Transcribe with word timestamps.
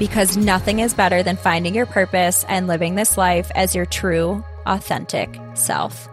because 0.00 0.36
nothing 0.36 0.80
is 0.80 0.94
better 0.94 1.22
than 1.22 1.36
finding 1.36 1.76
your 1.76 1.86
purpose 1.86 2.44
and 2.48 2.66
living 2.66 2.96
this 2.96 3.16
life 3.16 3.52
as 3.54 3.76
your 3.76 3.86
true, 3.86 4.42
authentic 4.66 5.38
self. 5.54 6.09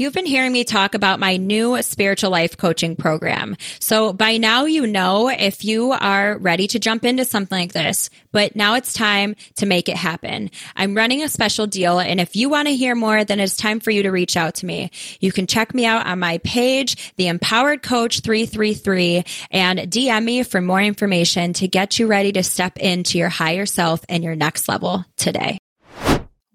You've 0.00 0.14
been 0.14 0.24
hearing 0.24 0.50
me 0.50 0.64
talk 0.64 0.94
about 0.94 1.20
my 1.20 1.36
new 1.36 1.82
spiritual 1.82 2.30
life 2.30 2.56
coaching 2.56 2.96
program. 2.96 3.54
So 3.80 4.14
by 4.14 4.38
now, 4.38 4.64
you 4.64 4.86
know 4.86 5.28
if 5.28 5.62
you 5.62 5.92
are 5.92 6.38
ready 6.38 6.66
to 6.68 6.78
jump 6.78 7.04
into 7.04 7.26
something 7.26 7.58
like 7.58 7.74
this, 7.74 8.08
but 8.32 8.56
now 8.56 8.76
it's 8.76 8.94
time 8.94 9.36
to 9.56 9.66
make 9.66 9.90
it 9.90 9.98
happen. 9.98 10.52
I'm 10.74 10.96
running 10.96 11.22
a 11.22 11.28
special 11.28 11.66
deal. 11.66 11.98
And 11.98 12.18
if 12.18 12.34
you 12.34 12.48
want 12.48 12.68
to 12.68 12.74
hear 12.74 12.94
more, 12.94 13.24
then 13.24 13.40
it's 13.40 13.56
time 13.56 13.78
for 13.78 13.90
you 13.90 14.04
to 14.04 14.10
reach 14.10 14.38
out 14.38 14.54
to 14.54 14.66
me. 14.66 14.90
You 15.20 15.32
can 15.32 15.46
check 15.46 15.74
me 15.74 15.84
out 15.84 16.06
on 16.06 16.18
my 16.18 16.38
page, 16.38 17.12
the 17.16 17.28
empowered 17.28 17.82
coach 17.82 18.20
333 18.20 19.24
and 19.50 19.80
DM 19.80 20.24
me 20.24 20.44
for 20.44 20.62
more 20.62 20.80
information 20.80 21.52
to 21.52 21.68
get 21.68 21.98
you 21.98 22.06
ready 22.06 22.32
to 22.32 22.42
step 22.42 22.78
into 22.78 23.18
your 23.18 23.28
higher 23.28 23.66
self 23.66 24.02
and 24.08 24.24
your 24.24 24.34
next 24.34 24.66
level 24.66 25.04
today. 25.18 25.58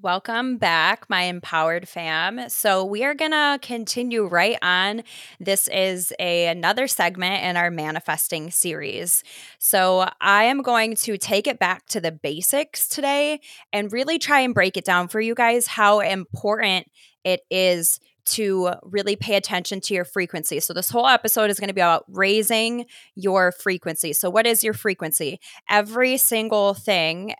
Welcome 0.05 0.57
back, 0.57 1.09
my 1.09 1.23
empowered 1.23 1.89
fam. 1.89 2.47
So 2.49 2.85
we 2.85 3.03
are 3.03 3.15
gonna 3.15 3.57
continue 3.59 4.27
right 4.27 4.55
on. 4.61 5.01
This 5.39 5.67
is 5.67 6.13
a 6.19 6.45
another 6.45 6.87
segment 6.87 7.43
in 7.43 7.57
our 7.57 7.71
manifesting 7.71 8.51
series. 8.51 9.23
So 9.57 10.07
I 10.21 10.43
am 10.43 10.61
going 10.61 10.95
to 10.97 11.17
take 11.17 11.47
it 11.47 11.57
back 11.57 11.87
to 11.87 11.99
the 11.99 12.11
basics 12.11 12.87
today 12.87 13.39
and 13.73 13.91
really 13.91 14.19
try 14.19 14.41
and 14.41 14.53
break 14.53 14.77
it 14.77 14.85
down 14.85 15.07
for 15.07 15.19
you 15.19 15.33
guys 15.33 15.65
how 15.65 16.01
important 16.01 16.85
it 17.23 17.41
is 17.49 17.99
to 18.25 18.73
really 18.83 19.15
pay 19.15 19.33
attention 19.33 19.81
to 19.81 19.95
your 19.95 20.05
frequency. 20.05 20.59
So, 20.59 20.73
this 20.73 20.91
whole 20.91 21.07
episode 21.07 21.49
is 21.49 21.59
going 21.59 21.69
to 21.69 21.73
be 21.73 21.81
about 21.81 22.05
raising 22.09 22.85
your 23.15 23.51
frequency. 23.51 24.13
So, 24.13 24.29
what 24.29 24.45
is 24.45 24.63
your 24.63 24.73
frequency? 24.73 25.39
Every 25.67 26.17
single 26.17 26.75
thing 26.75 27.33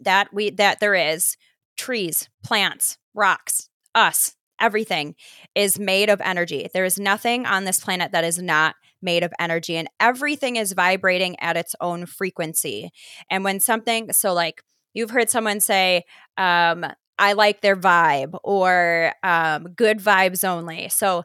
that 0.00 0.28
we 0.34 0.50
that 0.50 0.80
there 0.80 0.94
is 0.94 1.36
trees, 1.78 2.28
plants, 2.44 2.98
rocks, 3.14 3.70
us, 3.94 4.34
everything 4.60 5.14
is 5.54 5.78
made 5.78 6.10
of 6.10 6.20
energy. 6.20 6.68
There 6.74 6.84
is 6.84 6.98
nothing 6.98 7.46
on 7.46 7.64
this 7.64 7.80
planet 7.80 8.12
that 8.12 8.24
is 8.24 8.38
not 8.38 8.74
made 9.00 9.22
of 9.22 9.32
energy, 9.38 9.76
and 9.76 9.88
everything 10.00 10.56
is 10.56 10.72
vibrating 10.72 11.38
at 11.40 11.56
its 11.56 11.74
own 11.80 12.06
frequency. 12.06 12.90
And 13.30 13.44
when 13.44 13.60
something, 13.60 14.12
so 14.12 14.34
like 14.34 14.62
you've 14.92 15.10
heard 15.10 15.30
someone 15.30 15.60
say, 15.60 16.02
um, 16.36 16.84
I 17.18 17.32
like 17.32 17.60
their 17.60 17.76
vibe 17.76 18.38
or 18.44 19.12
um, 19.22 19.68
good 19.74 19.98
vibes 19.98 20.48
only. 20.48 20.88
So 20.88 21.24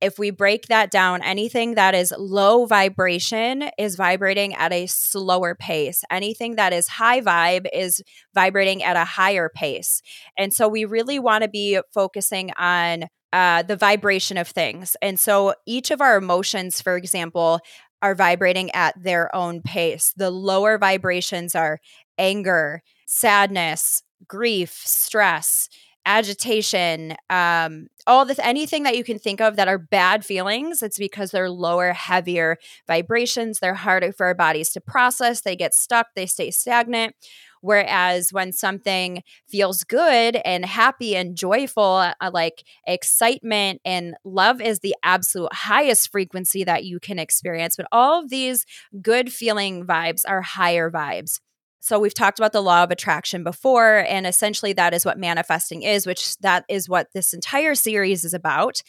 if 0.00 0.18
we 0.18 0.30
break 0.30 0.66
that 0.66 0.90
down, 0.90 1.22
anything 1.22 1.74
that 1.74 1.94
is 1.94 2.12
low 2.18 2.66
vibration 2.66 3.70
is 3.78 3.96
vibrating 3.96 4.54
at 4.54 4.72
a 4.72 4.86
slower 4.86 5.54
pace. 5.54 6.04
Anything 6.10 6.56
that 6.56 6.72
is 6.72 6.86
high 6.88 7.20
vibe 7.20 7.66
is 7.72 8.02
vibrating 8.34 8.82
at 8.82 8.96
a 8.96 9.04
higher 9.04 9.48
pace. 9.48 10.02
And 10.36 10.52
so 10.52 10.68
we 10.68 10.84
really 10.84 11.18
want 11.18 11.42
to 11.42 11.48
be 11.48 11.80
focusing 11.94 12.50
on 12.58 13.06
uh, 13.32 13.62
the 13.62 13.76
vibration 13.76 14.36
of 14.36 14.48
things. 14.48 14.96
And 15.02 15.18
so 15.18 15.54
each 15.66 15.90
of 15.90 16.00
our 16.00 16.16
emotions, 16.16 16.80
for 16.80 16.96
example, 16.96 17.60
are 18.02 18.14
vibrating 18.14 18.70
at 18.72 18.94
their 19.02 19.34
own 19.34 19.62
pace. 19.62 20.12
The 20.16 20.30
lower 20.30 20.78
vibrations 20.78 21.54
are 21.54 21.80
anger, 22.18 22.82
sadness, 23.06 24.02
grief, 24.28 24.82
stress 24.84 25.68
agitation, 26.06 27.16
um, 27.28 27.88
all 28.06 28.24
this, 28.24 28.38
anything 28.38 28.84
that 28.84 28.96
you 28.96 29.04
can 29.04 29.18
think 29.18 29.40
of 29.40 29.56
that 29.56 29.68
are 29.68 29.78
bad 29.78 30.24
feelings, 30.24 30.82
it's 30.82 30.98
because 30.98 31.32
they're 31.32 31.50
lower, 31.50 31.92
heavier 31.92 32.56
vibrations. 32.86 33.58
They're 33.58 33.74
harder 33.74 34.12
for 34.12 34.26
our 34.26 34.34
bodies 34.34 34.70
to 34.72 34.80
process. 34.80 35.42
They 35.42 35.56
get 35.56 35.74
stuck, 35.74 36.08
they 36.14 36.26
stay 36.26 36.50
stagnant. 36.50 37.14
Whereas 37.62 38.32
when 38.32 38.52
something 38.52 39.22
feels 39.48 39.82
good 39.82 40.36
and 40.44 40.64
happy 40.64 41.16
and 41.16 41.36
joyful, 41.36 42.12
uh, 42.20 42.30
like 42.32 42.62
excitement 42.86 43.80
and 43.84 44.14
love 44.24 44.60
is 44.60 44.80
the 44.80 44.94
absolute 45.02 45.52
highest 45.52 46.10
frequency 46.12 46.62
that 46.64 46.84
you 46.84 47.00
can 47.00 47.18
experience. 47.18 47.76
But 47.76 47.88
all 47.90 48.22
of 48.22 48.30
these 48.30 48.64
good 49.02 49.32
feeling 49.32 49.84
vibes 49.84 50.22
are 50.28 50.42
higher 50.42 50.90
vibes. 50.90 51.40
So 51.86 52.00
we've 52.00 52.12
talked 52.12 52.40
about 52.40 52.50
the 52.50 52.62
law 52.62 52.82
of 52.82 52.90
attraction 52.90 53.44
before 53.44 54.04
and 54.08 54.26
essentially 54.26 54.72
that 54.72 54.92
is 54.92 55.04
what 55.04 55.20
manifesting 55.20 55.82
is, 55.82 56.04
which 56.04 56.36
that 56.38 56.64
is 56.68 56.88
what 56.88 57.12
this 57.14 57.32
entire 57.32 57.76
series 57.76 58.24
is 58.24 58.34
about. 58.34 58.82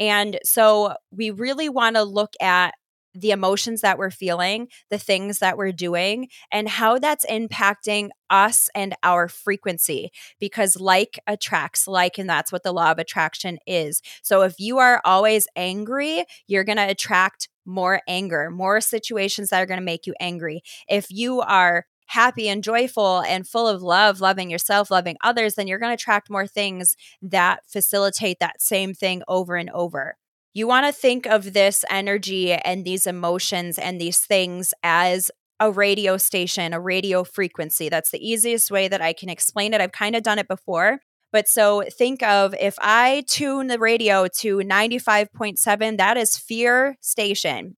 And 0.00 0.36
so 0.42 0.94
we 1.12 1.30
really 1.30 1.68
want 1.68 1.94
to 1.94 2.02
look 2.02 2.32
at 2.40 2.74
the 3.14 3.30
emotions 3.30 3.82
that 3.82 3.98
we're 3.98 4.10
feeling, 4.10 4.66
the 4.90 4.98
things 4.98 5.38
that 5.38 5.56
we're 5.56 5.70
doing, 5.70 6.26
and 6.50 6.68
how 6.68 6.98
that's 6.98 7.24
impacting 7.26 8.08
us 8.30 8.68
and 8.74 8.96
our 9.04 9.28
frequency 9.28 10.10
because 10.40 10.76
like 10.76 11.20
attracts 11.28 11.86
like, 11.86 12.18
and 12.18 12.28
that's 12.28 12.50
what 12.50 12.64
the 12.64 12.72
law 12.72 12.90
of 12.90 12.98
attraction 12.98 13.58
is. 13.64 14.02
So 14.22 14.42
if 14.42 14.58
you 14.58 14.78
are 14.78 15.00
always 15.04 15.46
angry, 15.54 16.24
you're 16.48 16.64
going 16.64 16.78
to 16.78 16.90
attract 16.90 17.48
more 17.64 18.00
anger, 18.08 18.50
more 18.50 18.80
situations 18.80 19.50
that 19.50 19.62
are 19.62 19.66
going 19.66 19.78
to 19.78 19.86
make 19.86 20.08
you 20.08 20.14
angry. 20.18 20.62
If 20.88 21.06
you 21.10 21.42
are 21.42 21.84
happy 22.10 22.48
and 22.48 22.64
joyful 22.64 23.20
and 23.20 23.46
full 23.46 23.68
of 23.68 23.82
love, 23.82 24.20
loving 24.20 24.50
yourself, 24.50 24.90
loving 24.90 25.16
others, 25.22 25.54
then 25.54 25.68
you're 25.68 25.78
going 25.78 25.90
to 25.90 25.94
attract 25.94 26.28
more 26.28 26.46
things 26.46 26.96
that 27.22 27.60
facilitate 27.68 28.40
that 28.40 28.60
same 28.60 28.92
thing 28.92 29.22
over 29.28 29.54
and 29.54 29.70
over. 29.70 30.16
You 30.52 30.66
want 30.66 30.86
to 30.86 30.92
think 30.92 31.26
of 31.26 31.52
this 31.52 31.84
energy 31.88 32.52
and 32.52 32.84
these 32.84 33.06
emotions 33.06 33.78
and 33.78 34.00
these 34.00 34.18
things 34.18 34.74
as 34.82 35.30
a 35.60 35.70
radio 35.70 36.16
station, 36.16 36.72
a 36.72 36.80
radio 36.80 37.22
frequency. 37.22 37.88
That's 37.88 38.10
the 38.10 38.28
easiest 38.28 38.72
way 38.72 38.88
that 38.88 39.00
I 39.00 39.12
can 39.12 39.28
explain 39.28 39.72
it. 39.72 39.80
I've 39.80 39.92
kind 39.92 40.16
of 40.16 40.24
done 40.24 40.40
it 40.40 40.48
before. 40.48 41.00
But 41.32 41.48
so 41.48 41.84
think 41.90 42.22
of 42.22 42.54
if 42.58 42.76
I 42.80 43.24
tune 43.28 43.66
the 43.68 43.78
radio 43.78 44.26
to 44.38 44.56
95.7, 44.58 45.98
that 45.98 46.16
is 46.16 46.36
fear 46.36 46.96
station. 47.00 47.76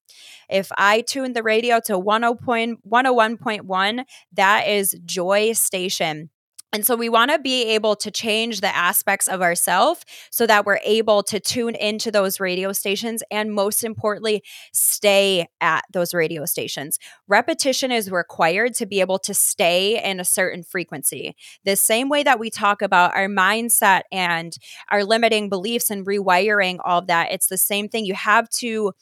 If 0.48 0.72
I 0.76 1.02
tune 1.02 1.34
the 1.34 1.42
radio 1.42 1.80
to 1.86 1.98
101.1, 1.98 4.04
that 4.32 4.68
is 4.68 4.98
joy 5.04 5.52
station. 5.52 6.30
And 6.74 6.86
so 6.86 6.96
we 6.96 7.10
want 7.10 7.30
to 7.30 7.38
be 7.38 7.74
able 7.74 7.96
to 7.96 8.10
change 8.10 8.62
the 8.62 8.74
aspects 8.74 9.28
of 9.28 9.42
ourselves 9.42 10.06
so 10.30 10.46
that 10.46 10.64
we're 10.64 10.80
able 10.84 11.22
to 11.24 11.38
tune 11.38 11.74
into 11.74 12.10
those 12.10 12.40
radio 12.40 12.72
stations 12.72 13.22
and 13.30 13.52
most 13.52 13.84
importantly, 13.84 14.42
stay 14.72 15.48
at 15.60 15.84
those 15.92 16.14
radio 16.14 16.46
stations. 16.46 16.98
Repetition 17.28 17.92
is 17.92 18.10
required 18.10 18.72
to 18.74 18.86
be 18.86 19.00
able 19.00 19.18
to 19.18 19.34
stay 19.34 20.02
in 20.02 20.18
a 20.18 20.24
certain 20.24 20.62
frequency. 20.62 21.36
The 21.64 21.76
same 21.76 22.08
way 22.08 22.22
that 22.22 22.38
we 22.38 22.48
talk 22.48 22.80
about 22.80 23.14
our 23.14 23.28
mindset 23.28 24.02
and 24.10 24.56
our 24.90 25.04
limiting 25.04 25.50
beliefs 25.50 25.90
and 25.90 26.06
rewiring 26.06 26.78
all 26.82 27.00
of 27.00 27.06
that, 27.08 27.32
it's 27.32 27.48
the 27.48 27.58
same 27.58 27.90
thing. 27.90 28.06
You 28.06 28.14
have 28.14 28.48
to 28.60 28.92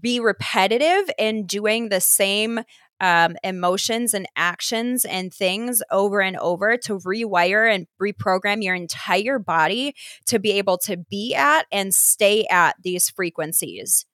be 0.00 0.20
repetitive 0.20 1.10
in 1.18 1.46
doing 1.46 1.88
the 1.88 2.00
same 2.00 2.60
um, 3.00 3.36
emotions 3.42 4.14
and 4.14 4.26
actions 4.36 5.04
and 5.04 5.32
things 5.32 5.82
over 5.90 6.20
and 6.20 6.36
over 6.36 6.76
to 6.76 6.98
rewire 6.98 7.72
and 7.72 7.86
reprogram 8.00 8.62
your 8.62 8.74
entire 8.74 9.38
body 9.38 9.94
to 10.26 10.38
be 10.38 10.52
able 10.52 10.78
to 10.78 10.96
be 10.96 11.34
at 11.34 11.66
and 11.72 11.94
stay 11.94 12.46
at 12.50 12.76
these 12.82 13.08
frequencies. 13.08 14.06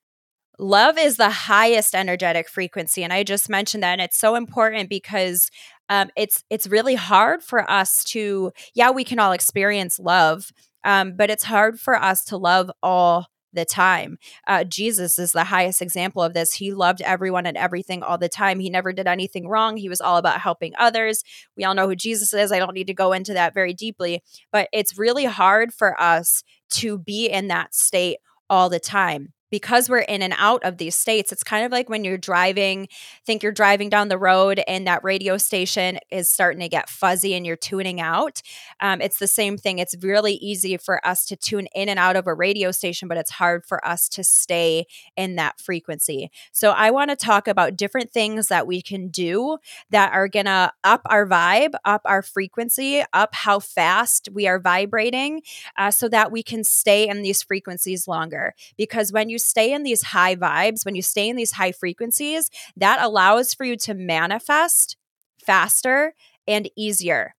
Love 0.59 0.97
is 0.97 1.17
the 1.17 1.29
highest 1.29 1.93
energetic 1.93 2.49
frequency, 2.49 3.03
and 3.03 3.13
I 3.13 3.23
just 3.23 3.47
mentioned 3.47 3.83
that, 3.83 3.91
and 3.91 4.01
it's 4.01 4.17
so 4.17 4.33
important 4.33 4.89
because 4.89 5.51
um, 5.87 6.09
it's 6.17 6.43
it's 6.49 6.65
really 6.65 6.95
hard 6.95 7.43
for 7.43 7.69
us 7.69 8.03
to. 8.05 8.51
Yeah, 8.73 8.89
we 8.89 9.03
can 9.03 9.19
all 9.19 9.33
experience 9.33 9.99
love, 9.99 10.51
um, 10.83 11.13
but 11.15 11.29
it's 11.29 11.43
hard 11.43 11.79
for 11.79 11.95
us 11.95 12.23
to 12.25 12.37
love 12.37 12.71
all 12.81 13.27
the 13.57 13.65
time. 13.65 14.17
Uh, 14.47 14.63
Jesus 14.63 15.19
is 15.19 15.33
the 15.33 15.43
highest 15.43 15.81
example 15.81 16.23
of 16.23 16.33
this. 16.33 16.53
He 16.53 16.73
loved 16.73 17.01
everyone 17.01 17.45
and 17.45 17.57
everything 17.57 18.03
all 18.03 18.17
the 18.17 18.29
time. 18.29 18.59
He 18.59 18.69
never 18.69 18.93
did 18.93 19.07
anything 19.07 19.49
wrong. 19.49 19.75
He 19.75 19.89
was 19.89 19.99
all 19.99 20.17
about 20.17 20.39
helping 20.39 20.73
others. 20.77 21.23
We 21.57 21.65
all 21.65 21.75
know 21.75 21.87
who 21.87 21.95
Jesus 21.95 22.33
is. 22.33 22.51
I 22.51 22.59
don't 22.59 22.73
need 22.73 22.87
to 22.87 22.93
go 22.93 23.11
into 23.11 23.33
that 23.33 23.53
very 23.53 23.73
deeply, 23.73 24.23
but 24.51 24.69
it's 24.71 24.97
really 24.97 25.25
hard 25.25 25.73
for 25.73 25.99
us 25.99 26.43
to 26.69 26.97
be 26.97 27.27
in 27.27 27.47
that 27.49 27.73
state 27.73 28.17
all 28.49 28.69
the 28.69 28.79
time. 28.79 29.33
Because 29.49 29.89
we're 29.89 29.99
in 29.99 30.21
and 30.21 30.33
out 30.37 30.63
of 30.63 30.77
these 30.77 30.95
states, 30.95 31.31
it's 31.31 31.43
kind 31.43 31.65
of 31.65 31.71
like 31.71 31.89
when 31.89 32.03
you're 32.03 32.17
driving, 32.17 32.87
think 33.25 33.43
you're 33.43 33.51
driving 33.51 33.89
down 33.89 34.07
the 34.07 34.17
road 34.17 34.61
and 34.67 34.87
that 34.87 35.03
radio 35.03 35.37
station 35.37 35.99
is 36.11 36.29
starting 36.29 36.59
to 36.61 36.69
get 36.69 36.89
fuzzy 36.89 37.33
and 37.33 37.45
you're 37.45 37.55
tuning 37.55 38.01
out. 38.01 38.41
Um, 38.79 39.01
it's 39.01 39.19
the 39.19 39.27
same 39.27 39.57
thing. 39.57 39.79
It's 39.79 39.95
really 40.01 40.33
easy 40.33 40.77
for 40.77 41.05
us 41.05 41.25
to 41.25 41.35
tune 41.35 41.67
in 41.73 41.89
and 41.89 41.99
out 41.99 42.15
of 42.15 42.27
a 42.27 42.33
radio 42.33 42.71
station, 42.71 43.07
but 43.07 43.17
it's 43.17 43.31
hard 43.31 43.65
for 43.65 43.85
us 43.87 44.09
to 44.09 44.23
stay 44.23 44.85
in 45.15 45.35
that 45.35 45.59
frequency. 45.59 46.29
So 46.51 46.71
I 46.71 46.91
want 46.91 47.09
to 47.11 47.15
talk 47.15 47.47
about 47.47 47.77
different 47.77 48.11
things 48.11 48.47
that 48.47 48.67
we 48.67 48.81
can 48.81 49.09
do 49.09 49.57
that 49.89 50.13
are 50.13 50.27
going 50.27 50.45
to 50.45 50.71
up 50.83 51.01
our 51.05 51.27
vibe, 51.27 51.73
up 51.85 52.01
our 52.05 52.21
frequency, 52.21 53.03
up 53.13 53.33
how 53.33 53.59
fast 53.59 54.29
we 54.33 54.47
are 54.47 54.59
vibrating 54.59 55.41
uh, 55.77 55.91
so 55.91 56.09
that 56.09 56.31
we 56.31 56.43
can 56.43 56.63
stay 56.63 57.07
in 57.07 57.21
these 57.21 57.43
frequencies 57.43 58.07
longer. 58.07 58.53
Because 58.77 59.11
when 59.11 59.29
you 59.29 59.36
you 59.37 59.39
stay 59.39 59.71
in 59.71 59.83
these 59.83 60.01
high 60.01 60.35
vibes, 60.35 60.83
when 60.83 60.95
you 60.95 61.01
stay 61.01 61.29
in 61.29 61.35
these 61.35 61.51
high 61.51 61.71
frequencies, 61.71 62.49
that 62.75 63.01
allows 63.01 63.53
for 63.53 63.63
you 63.63 63.77
to 63.77 63.93
manifest 63.93 64.97
faster 65.45 66.13
and 66.47 66.69
easier. 66.75 67.35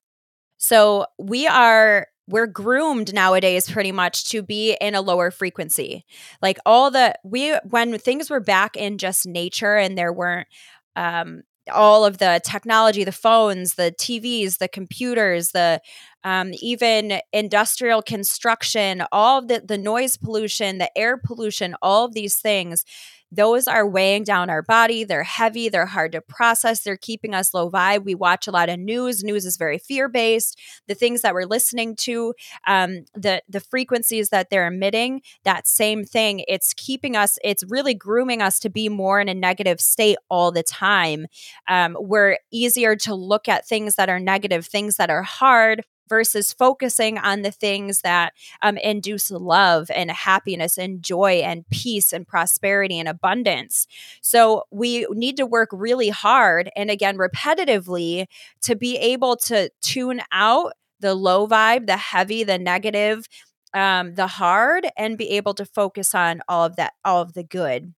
So 0.59 1.07
we 1.19 1.47
are 1.47 2.07
we're 2.29 2.47
groomed 2.47 3.15
nowadays 3.15 3.71
pretty 3.71 3.91
much 3.91 4.27
to 4.31 4.43
be 4.43 4.77
in 4.81 4.95
a 4.95 5.01
lower 5.01 5.31
frequency. 5.31 6.05
Like 6.43 6.59
all 6.67 6.91
the 6.91 7.15
we 7.25 7.55
when 7.71 7.99
things 7.99 8.31
were 8.31 8.41
back 8.41 8.77
in 8.77 8.99
just 8.99 9.27
nature 9.27 9.77
and 9.77 9.97
there 9.97 10.13
weren't 10.13 10.47
um 10.95 11.43
all 11.73 12.05
of 12.05 12.19
the 12.19 12.41
technology, 12.45 13.05
the 13.05 13.13
phones, 13.13 13.75
the 13.75 13.95
TVs, 13.99 14.59
the 14.59 14.69
computers, 14.69 15.51
the 15.51 15.81
um, 16.25 16.53
even 16.61 17.21
industrial 17.33 18.03
construction, 18.03 19.03
all 19.13 19.45
the, 19.45 19.63
the 19.67 19.79
noise 19.79 20.17
pollution, 20.17 20.79
the 20.79 20.97
air 20.97 21.17
pollution, 21.17 21.75
all 21.83 22.07
of 22.07 22.15
these 22.15 22.37
things 22.37 22.85
those 23.31 23.69
are 23.69 23.87
weighing 23.87 24.25
down 24.25 24.49
our 24.49 24.63
body. 24.63 25.05
They're 25.05 25.23
heavy, 25.23 25.69
they're 25.69 25.87
hard 25.87 26.13
to 26.13 26.21
process, 26.21 26.81
they're 26.81 26.97
keeping 26.97 27.35
us 27.35 27.53
low 27.53 27.71
vibe. 27.71 28.05
We 28.05 28.15
watch 28.15 28.47
a 28.47 28.51
lot 28.51 28.69
of 28.69 28.79
news. 28.79 29.23
News 29.23 29.45
is 29.45 29.57
very 29.57 29.79
fear 29.79 30.09
based. 30.09 30.59
The 30.87 30.95
things 30.95 31.21
that 31.23 31.35
we're 31.35 31.45
listening 31.45 31.97
to, 31.97 32.35
um, 32.67 33.05
the 33.15 33.43
the 33.49 33.61
frequencies 33.61 34.31
that 34.31 34.51
they're 34.51 34.67
emitting, 34.67 35.23
that 35.45 35.67
same 35.67 36.05
thing. 36.05 36.45
It's 36.49 36.73
keeping 36.75 37.17
us. 37.17 37.39
It's 37.45 37.65
really 37.69 37.95
grooming 37.95 38.41
us 38.41 38.59
to 38.61 38.71
be 38.71 38.89
more 38.89 39.21
in 39.21 39.29
a 39.29 39.35
negative 39.35 39.81
state 39.81 40.17
all 40.31 40.51
the 40.51 40.63
time. 40.63 41.27
Um, 41.69 41.97
we're 42.01 42.39
easier 42.51 42.97
to 42.97 43.15
look 43.15 43.49
at 43.49 43.67
things 43.67 43.97
that 43.97 44.09
are 44.09 44.21
negative, 44.21 44.67
things 44.67 44.97
that 44.97 45.11
are 45.11 45.23
hard 45.23 45.85
versus 46.09 46.53
focusing 46.53 47.19
on 47.19 47.43
the 47.43 47.51
things 47.51 48.01
that 48.01 48.33
um, 48.63 48.77
induce 48.79 49.31
love 49.31 49.91
and 49.95 50.11
happiness 50.11 50.79
and 50.79 51.03
joy 51.03 51.41
and 51.45 51.69
peace 51.71 52.13
and 52.13 52.27
prosperity 52.27 52.99
and 52.99 53.09
abundance. 53.09 53.87
So 54.23 54.65
we 54.71 55.07
need 55.11 55.37
to 55.37 55.47
work 55.47 55.69
really 55.73 56.09
hard 56.09 56.71
and 56.77 56.91
again, 56.91 57.19
repetitively 57.19 58.27
to 58.63 58.77
be 58.77 58.97
able 58.97 59.37
to 59.37 59.71
tune 59.81 60.21
out 60.33 60.73
the 61.01 61.15
low 61.15 61.47
vibe, 61.47 61.87
the 61.87 61.97
heavy, 61.97 62.45
the 62.45 62.59
negative, 62.59 63.27
um, 63.75 64.15
the 64.15 64.27
hard, 64.27 64.87
and 64.97 65.19
be 65.19 65.31
able 65.31 65.55
to 65.55 65.65
focus 65.65 66.15
on 66.15 66.41
all 66.49 66.65
of 66.65 66.77
that, 66.77 66.95
all 67.05 67.23
of 67.23 67.35
the 67.35 67.45
good 67.45 67.95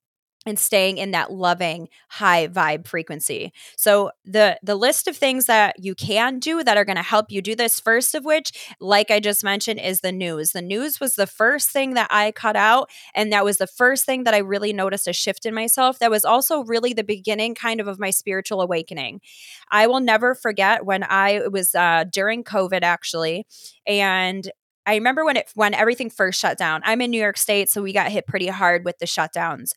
and 0.47 0.59
staying 0.59 0.97
in 0.97 1.11
that 1.11 1.31
loving 1.31 1.89
high 2.09 2.49
vibe 2.49 2.87
frequency. 2.87 3.53
So 3.77 4.11
the 4.25 4.59
the 4.63 4.75
list 4.75 5.07
of 5.07 5.17
things 5.17 5.45
that 5.47 5.79
you 5.79 5.95
can 5.95 6.39
do 6.39 6.65
that 6.65 6.79
are 6.79 6.85
going 6.85 6.97
to 6.97 7.03
help 7.03 7.31
you 7.31 7.43
do 7.43 7.55
this 7.55 7.79
first 7.79 8.15
of 8.15 8.25
which 8.25 8.53
like 8.81 9.11
I 9.11 9.21
just 9.21 9.45
mentioned 9.45 9.81
is 9.81 10.01
the 10.01 10.13
news. 10.13 10.53
The 10.53 10.63
news 10.63 10.99
was 10.99 11.15
the 11.15 11.27
first 11.27 11.71
thing 11.71 11.95
that 11.95 12.09
I 12.11 12.33
cut 12.33 12.57
out 12.57 12.89
and 13.15 13.33
that 13.33 13.45
was 13.45 13.59
the 13.59 13.67
first 13.67 14.07
thing 14.07 14.25
that 14.25 14.35
I 14.35 14.39
really 14.39 14.73
noticed 14.73 15.07
a 15.07 15.13
shift 15.13 15.45
in 15.45 15.55
myself. 15.55 15.99
That 15.99 16.11
was 16.11 16.25
also 16.25 16.65
really 16.65 16.95
the 16.95 17.05
beginning 17.05 17.55
kind 17.55 17.81
of 17.81 17.87
of 17.87 17.99
my 17.99 18.11
spiritual 18.11 18.63
awakening. 18.63 19.21
I 19.71 19.87
will 19.89 20.01
never 20.01 20.35
forget 20.35 20.87
when 20.87 21.05
I 21.05 21.49
was 21.49 21.75
uh, 21.75 22.05
during 22.11 22.45
COVID 22.45 22.83
actually 22.83 23.47
and 23.87 24.51
I 24.87 24.95
remember 24.95 25.25
when 25.25 25.37
it 25.37 25.51
when 25.55 25.75
everything 25.75 26.09
first 26.09 26.41
shut 26.41 26.57
down. 26.57 26.81
I'm 26.85 27.03
in 27.03 27.11
New 27.11 27.21
York 27.21 27.37
State, 27.37 27.69
so 27.69 27.83
we 27.83 27.93
got 27.93 28.11
hit 28.11 28.27
pretty 28.27 28.49
hard 28.49 28.85
with 28.85 28.99
the 28.99 29.07
shutdowns. 29.07 29.73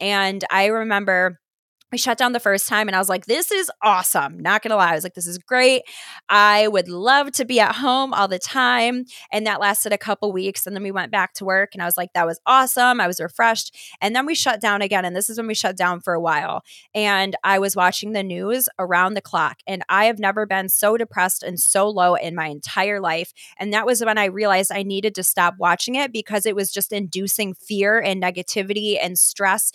And 0.00 0.44
I 0.50 0.66
remember 0.66 1.40
we 1.90 1.98
shut 1.98 2.18
down 2.18 2.32
the 2.32 2.40
first 2.40 2.68
time 2.68 2.88
and 2.88 2.94
I 2.94 2.98
was 2.98 3.08
like, 3.08 3.26
this 3.26 3.50
is 3.50 3.70
awesome. 3.82 4.38
Not 4.38 4.62
gonna 4.62 4.76
lie. 4.76 4.92
I 4.92 4.94
was 4.94 5.04
like, 5.04 5.14
this 5.14 5.26
is 5.26 5.38
great. 5.38 5.82
I 6.28 6.68
would 6.68 6.88
love 6.88 7.32
to 7.32 7.44
be 7.44 7.60
at 7.60 7.76
home 7.76 8.12
all 8.12 8.28
the 8.28 8.38
time. 8.38 9.04
And 9.32 9.46
that 9.46 9.60
lasted 9.60 9.92
a 9.92 9.98
couple 9.98 10.30
weeks. 10.32 10.66
And 10.66 10.76
then 10.76 10.82
we 10.82 10.90
went 10.90 11.10
back 11.10 11.34
to 11.34 11.44
work 11.44 11.70
and 11.72 11.82
I 11.82 11.86
was 11.86 11.96
like, 11.96 12.12
that 12.12 12.26
was 12.26 12.40
awesome. 12.46 13.00
I 13.00 13.06
was 13.06 13.20
refreshed. 13.20 13.74
And 14.00 14.14
then 14.14 14.26
we 14.26 14.34
shut 14.34 14.60
down 14.60 14.82
again. 14.82 15.04
And 15.04 15.16
this 15.16 15.30
is 15.30 15.38
when 15.38 15.46
we 15.46 15.54
shut 15.54 15.76
down 15.76 16.00
for 16.00 16.14
a 16.14 16.20
while. 16.20 16.62
And 16.94 17.36
I 17.42 17.58
was 17.58 17.74
watching 17.74 18.12
the 18.12 18.22
news 18.22 18.68
around 18.78 19.14
the 19.14 19.22
clock. 19.22 19.58
And 19.66 19.82
I 19.88 20.04
have 20.06 20.18
never 20.18 20.46
been 20.46 20.68
so 20.68 20.96
depressed 20.96 21.42
and 21.42 21.58
so 21.58 21.88
low 21.88 22.14
in 22.14 22.34
my 22.34 22.46
entire 22.46 23.00
life. 23.00 23.32
And 23.58 23.72
that 23.72 23.86
was 23.86 24.04
when 24.04 24.18
I 24.18 24.26
realized 24.26 24.70
I 24.72 24.82
needed 24.82 25.14
to 25.14 25.22
stop 25.22 25.54
watching 25.58 25.94
it 25.94 26.12
because 26.12 26.44
it 26.44 26.54
was 26.54 26.70
just 26.70 26.92
inducing 26.92 27.54
fear 27.54 27.98
and 27.98 28.22
negativity 28.22 28.98
and 29.00 29.18
stress 29.18 29.72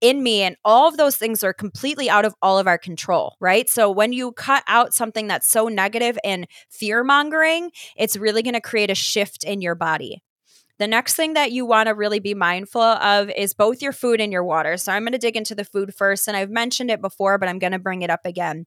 in 0.00 0.22
me 0.22 0.42
and 0.42 0.56
all 0.64 0.88
of 0.88 0.96
those 0.96 1.16
things 1.16 1.44
are 1.44 1.52
completely 1.52 2.08
out 2.08 2.24
of 2.24 2.34
all 2.42 2.58
of 2.58 2.66
our 2.66 2.78
control 2.78 3.36
right 3.40 3.68
so 3.68 3.90
when 3.90 4.12
you 4.12 4.32
cut 4.32 4.62
out 4.66 4.94
something 4.94 5.26
that's 5.26 5.48
so 5.48 5.68
negative 5.68 6.18
and 6.24 6.46
fear 6.68 7.04
mongering 7.04 7.70
it's 7.96 8.16
really 8.16 8.42
going 8.42 8.54
to 8.54 8.60
create 8.60 8.90
a 8.90 8.94
shift 8.94 9.44
in 9.44 9.60
your 9.60 9.74
body 9.74 10.22
the 10.80 10.88
next 10.88 11.14
thing 11.14 11.34
that 11.34 11.52
you 11.52 11.66
want 11.66 11.88
to 11.88 11.94
really 11.94 12.20
be 12.20 12.32
mindful 12.32 12.80
of 12.80 13.30
is 13.36 13.52
both 13.52 13.82
your 13.82 13.92
food 13.92 14.18
and 14.18 14.32
your 14.32 14.42
water. 14.42 14.78
So 14.78 14.90
I'm 14.90 15.02
going 15.02 15.12
to 15.12 15.18
dig 15.18 15.36
into 15.36 15.54
the 15.54 15.62
food 15.62 15.94
first, 15.94 16.26
and 16.26 16.34
I've 16.34 16.48
mentioned 16.48 16.90
it 16.90 17.02
before, 17.02 17.36
but 17.36 17.50
I'm 17.50 17.58
going 17.58 17.72
to 17.72 17.78
bring 17.78 18.00
it 18.00 18.08
up 18.08 18.24
again. 18.24 18.64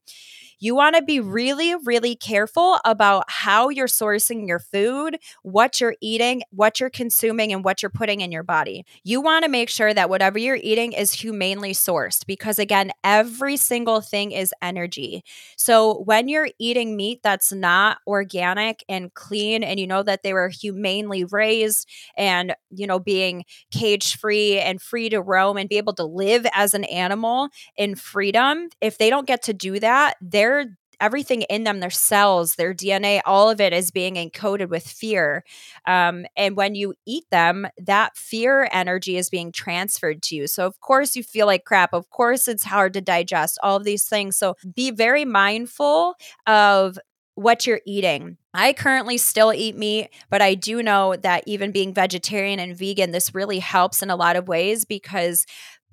You 0.58 0.74
want 0.74 0.96
to 0.96 1.02
be 1.02 1.18
mm. 1.18 1.32
really, 1.32 1.74
really 1.84 2.16
careful 2.16 2.78
about 2.84 3.24
how 3.28 3.68
you're 3.68 3.86
sourcing 3.86 4.46
your 4.46 4.58
food, 4.58 5.18
what 5.42 5.80
you're 5.80 5.96
eating, 6.00 6.42
what 6.50 6.80
you're 6.80 6.90
consuming, 6.90 7.52
and 7.52 7.64
what 7.64 7.82
you're 7.82 7.90
putting 7.90 8.20
in 8.20 8.32
your 8.32 8.42
body. 8.42 8.84
You 9.02 9.20
want 9.20 9.44
to 9.44 9.50
make 9.50 9.68
sure 9.68 9.92
that 9.92 10.08
whatever 10.08 10.38
you're 10.38 10.56
eating 10.56 10.92
is 10.92 11.12
humanely 11.12 11.72
sourced 11.72 12.26
because, 12.26 12.58
again, 12.58 12.92
every 13.02 13.56
single 13.56 14.00
thing 14.00 14.32
is 14.32 14.54
energy. 14.62 15.24
So 15.56 16.02
when 16.04 16.28
you're 16.28 16.48
eating 16.58 16.96
meat 16.96 17.20
that's 17.22 17.52
not 17.52 17.98
organic 18.06 18.84
and 18.88 19.12
clean, 19.14 19.62
and 19.62 19.80
you 19.80 19.86
know 19.86 20.02
that 20.02 20.22
they 20.22 20.32
were 20.32 20.48
humanely 20.48 21.24
raised 21.24 21.88
and, 22.16 22.54
you 22.70 22.86
know, 22.86 22.98
being 22.98 23.44
cage 23.70 24.16
free 24.16 24.58
and 24.58 24.80
free 24.80 25.08
to 25.08 25.20
roam 25.20 25.56
and 25.56 25.68
be 25.68 25.76
able 25.78 25.94
to 25.94 26.04
live 26.04 26.46
as 26.52 26.74
an 26.74 26.84
animal 26.84 27.48
in 27.76 27.94
freedom, 27.94 28.68
if 28.80 28.98
they 28.98 29.10
don't 29.10 29.26
get 29.26 29.42
to 29.42 29.52
do 29.52 29.80
that, 29.80 30.16
they're 30.20 30.53
they're 30.62 30.76
everything 31.00 31.42
in 31.42 31.64
them, 31.64 31.80
their 31.80 31.90
cells, 31.90 32.54
their 32.54 32.72
DNA, 32.72 33.20
all 33.24 33.50
of 33.50 33.60
it 33.60 33.72
is 33.72 33.90
being 33.90 34.14
encoded 34.14 34.68
with 34.68 34.86
fear. 34.86 35.44
Um, 35.86 36.26
and 36.36 36.56
when 36.56 36.74
you 36.74 36.94
eat 37.06 37.24
them, 37.30 37.66
that 37.78 38.16
fear 38.16 38.68
energy 38.72 39.16
is 39.16 39.28
being 39.28 39.52
transferred 39.52 40.22
to 40.22 40.36
you. 40.36 40.46
So, 40.46 40.66
of 40.66 40.80
course, 40.80 41.16
you 41.16 41.22
feel 41.22 41.46
like 41.46 41.64
crap. 41.64 41.92
Of 41.92 42.10
course, 42.10 42.48
it's 42.48 42.64
hard 42.64 42.94
to 42.94 43.00
digest 43.00 43.58
all 43.62 43.76
of 43.76 43.84
these 43.84 44.04
things. 44.04 44.36
So, 44.36 44.56
be 44.74 44.90
very 44.90 45.24
mindful 45.24 46.14
of 46.46 46.98
what 47.36 47.66
you're 47.66 47.80
eating. 47.84 48.36
I 48.52 48.72
currently 48.72 49.18
still 49.18 49.52
eat 49.52 49.76
meat, 49.76 50.10
but 50.30 50.40
I 50.40 50.54
do 50.54 50.82
know 50.82 51.16
that 51.16 51.42
even 51.46 51.72
being 51.72 51.92
vegetarian 51.92 52.60
and 52.60 52.76
vegan, 52.76 53.10
this 53.10 53.34
really 53.34 53.58
helps 53.58 54.02
in 54.02 54.10
a 54.10 54.16
lot 54.16 54.36
of 54.36 54.46
ways 54.46 54.84
because 54.84 55.44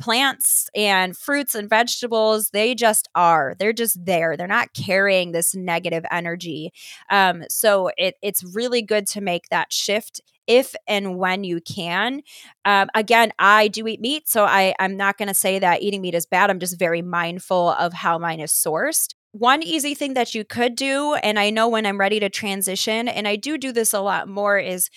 plants 0.01 0.69
and 0.75 1.15
fruits 1.15 1.55
and 1.55 1.69
vegetables 1.69 2.49
they 2.49 2.73
just 2.75 3.07
are. 3.15 3.55
They're 3.57 3.71
just 3.71 4.03
there. 4.03 4.35
They're 4.35 4.47
not 4.47 4.73
carrying 4.73 5.31
this 5.31 5.55
negative 5.55 6.03
energy. 6.11 6.71
Um, 7.09 7.43
so 7.49 7.91
it, 7.97 8.15
it's 8.21 8.43
really 8.43 8.81
good 8.81 9.07
to 9.09 9.21
make 9.21 9.47
that 9.49 9.71
shift 9.71 10.19
if 10.47 10.75
and 10.87 11.17
when 11.17 11.43
you 11.43 11.61
can. 11.61 12.23
Um, 12.65 12.89
again 12.95 13.31
i 13.39 13.67
do 13.67 13.87
eat 13.87 14.01
meat 14.01 14.27
so 14.27 14.43
I, 14.45 14.73
i'm 14.79 14.97
not 14.97 15.17
going 15.17 15.27
to 15.27 15.33
say 15.33 15.59
that 15.59 15.81
eating 15.81 16.01
meat 16.01 16.15
is 16.15 16.25
bad. 16.25 16.49
I'm 16.49 16.59
just 16.59 16.79
very 16.79 17.01
mindful 17.01 17.69
of 17.69 17.93
how 17.93 18.17
mine 18.17 18.39
is 18.39 18.51
sourced. 18.51 19.13
One 19.33 19.63
easy 19.63 19.95
thing 19.95 20.15
that 20.15 20.35
you 20.35 20.43
could 20.43 20.75
do 20.75 21.13
and 21.15 21.39
i 21.39 21.49
know 21.51 21.69
when 21.69 21.85
i'm 21.85 21.99
ready 21.99 22.19
to 22.19 22.29
transition 22.29 23.07
and 23.07 23.27
i 23.27 23.35
do 23.35 23.57
do 23.57 23.71
this 23.71 23.93
a 23.93 24.01
lot 24.01 24.27
more 24.27 24.57
is 24.57 24.89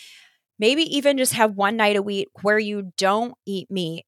maybe 0.59 0.83
even 0.97 1.19
just 1.19 1.35
have 1.35 1.55
one 1.55 1.77
night 1.77 1.97
a 1.97 2.03
week 2.03 2.29
where 2.43 2.59
you 2.59 2.93
don't 2.97 3.35
eat 3.47 3.71
meat 3.71 4.05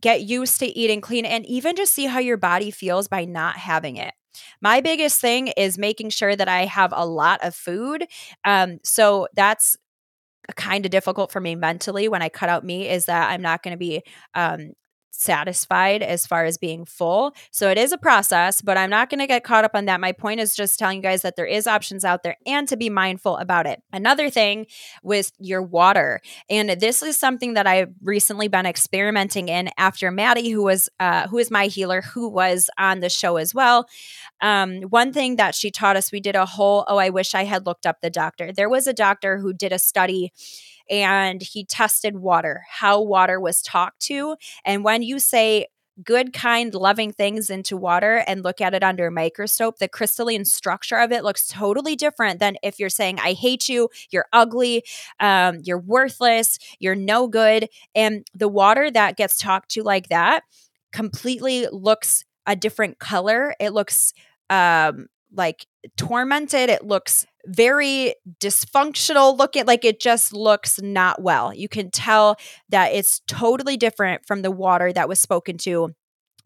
get 0.00 0.22
used 0.22 0.58
to 0.60 0.66
eating 0.66 1.00
clean 1.00 1.24
and 1.24 1.46
even 1.46 1.76
just 1.76 1.94
see 1.94 2.06
how 2.06 2.18
your 2.18 2.36
body 2.36 2.70
feels 2.70 3.08
by 3.08 3.24
not 3.24 3.56
having 3.56 3.96
it. 3.96 4.14
My 4.60 4.80
biggest 4.80 5.20
thing 5.20 5.48
is 5.48 5.78
making 5.78 6.10
sure 6.10 6.36
that 6.36 6.48
I 6.48 6.66
have 6.66 6.92
a 6.94 7.06
lot 7.06 7.42
of 7.42 7.54
food. 7.54 8.06
Um, 8.44 8.78
so 8.84 9.28
that's 9.34 9.76
kind 10.54 10.84
of 10.84 10.90
difficult 10.90 11.32
for 11.32 11.40
me 11.40 11.54
mentally 11.54 12.08
when 12.08 12.22
I 12.22 12.28
cut 12.28 12.48
out 12.48 12.64
meat 12.64 12.88
is 12.88 13.06
that 13.06 13.30
I'm 13.30 13.42
not 13.42 13.62
going 13.62 13.72
to 13.72 13.78
be 13.78 14.02
um, 14.34 14.72
satisfied 15.22 16.02
as 16.02 16.26
far 16.26 16.44
as 16.44 16.58
being 16.58 16.84
full. 16.84 17.34
So 17.50 17.70
it 17.70 17.78
is 17.78 17.92
a 17.92 17.98
process, 17.98 18.60
but 18.60 18.76
I'm 18.76 18.90
not 18.90 19.10
going 19.10 19.20
to 19.20 19.26
get 19.26 19.44
caught 19.44 19.64
up 19.64 19.72
on 19.74 19.86
that. 19.86 20.00
My 20.00 20.12
point 20.12 20.40
is 20.40 20.54
just 20.54 20.78
telling 20.78 20.98
you 20.98 21.02
guys 21.02 21.22
that 21.22 21.36
there 21.36 21.46
is 21.46 21.66
options 21.66 22.04
out 22.04 22.22
there 22.22 22.36
and 22.46 22.68
to 22.68 22.76
be 22.76 22.90
mindful 22.90 23.36
about 23.36 23.66
it. 23.66 23.82
Another 23.92 24.30
thing 24.30 24.66
with 25.02 25.32
your 25.38 25.62
water, 25.62 26.20
and 26.50 26.70
this 26.70 27.02
is 27.02 27.18
something 27.18 27.54
that 27.54 27.66
I've 27.66 27.92
recently 28.02 28.48
been 28.48 28.66
experimenting 28.66 29.48
in 29.48 29.70
after 29.78 30.10
Maddie, 30.10 30.50
who 30.50 30.62
was 30.62 30.88
uh, 31.00 31.26
who 31.28 31.38
is 31.38 31.50
my 31.50 31.66
healer, 31.66 32.02
who 32.02 32.28
was 32.28 32.68
on 32.78 33.00
the 33.00 33.08
show 33.08 33.36
as 33.36 33.54
well. 33.54 33.88
Um, 34.40 34.82
one 34.82 35.12
thing 35.12 35.36
that 35.36 35.54
she 35.54 35.70
taught 35.70 35.96
us, 35.96 36.12
we 36.12 36.20
did 36.20 36.36
a 36.36 36.46
whole. 36.46 36.84
Oh, 36.88 36.98
I 36.98 37.10
wish 37.10 37.34
I 37.34 37.44
had 37.44 37.66
looked 37.66 37.86
up 37.86 38.00
the 38.00 38.10
doctor. 38.10 38.52
There 38.52 38.68
was 38.68 38.86
a 38.86 38.92
doctor 38.92 39.38
who 39.38 39.52
did 39.52 39.72
a 39.72 39.78
study 39.78 40.32
and 40.90 41.42
he 41.42 41.64
tested 41.64 42.16
water, 42.16 42.64
how 42.68 43.00
water 43.00 43.40
was 43.40 43.62
talked 43.62 44.00
to. 44.00 44.36
And 44.64 44.84
when 44.84 45.02
you 45.02 45.18
say 45.18 45.66
good, 46.04 46.32
kind, 46.32 46.74
loving 46.74 47.12
things 47.12 47.48
into 47.48 47.76
water 47.76 48.22
and 48.26 48.44
look 48.44 48.60
at 48.60 48.74
it 48.74 48.82
under 48.82 49.06
a 49.06 49.10
microscope, 49.10 49.78
the 49.78 49.88
crystalline 49.88 50.44
structure 50.44 50.96
of 50.96 51.10
it 51.10 51.24
looks 51.24 51.48
totally 51.48 51.96
different 51.96 52.38
than 52.38 52.56
if 52.62 52.78
you're 52.78 52.90
saying, 52.90 53.18
I 53.18 53.32
hate 53.32 53.68
you, 53.68 53.88
you're 54.10 54.26
ugly, 54.32 54.84
um, 55.20 55.60
you're 55.64 55.78
worthless, 55.78 56.58
you're 56.78 56.94
no 56.94 57.28
good. 57.28 57.68
And 57.94 58.26
the 58.34 58.48
water 58.48 58.90
that 58.90 59.16
gets 59.16 59.38
talked 59.38 59.70
to 59.70 59.82
like 59.82 60.08
that 60.08 60.44
completely 60.92 61.66
looks 61.72 62.24
a 62.46 62.54
different 62.54 62.98
color. 62.98 63.54
It 63.58 63.70
looks 63.70 64.12
um, 64.50 65.06
like 65.36 65.66
tormented. 65.96 66.70
It 66.70 66.84
looks 66.84 67.26
very 67.46 68.14
dysfunctional 68.40 69.38
looking 69.38 69.66
like 69.66 69.84
it 69.84 70.00
just 70.00 70.32
looks 70.32 70.80
not 70.82 71.22
well 71.22 71.54
you 71.54 71.68
can 71.68 71.90
tell 71.90 72.36
that 72.68 72.92
it's 72.92 73.20
totally 73.28 73.76
different 73.76 74.26
from 74.26 74.42
the 74.42 74.50
water 74.50 74.92
that 74.92 75.08
was 75.08 75.20
spoken 75.20 75.56
to 75.56 75.94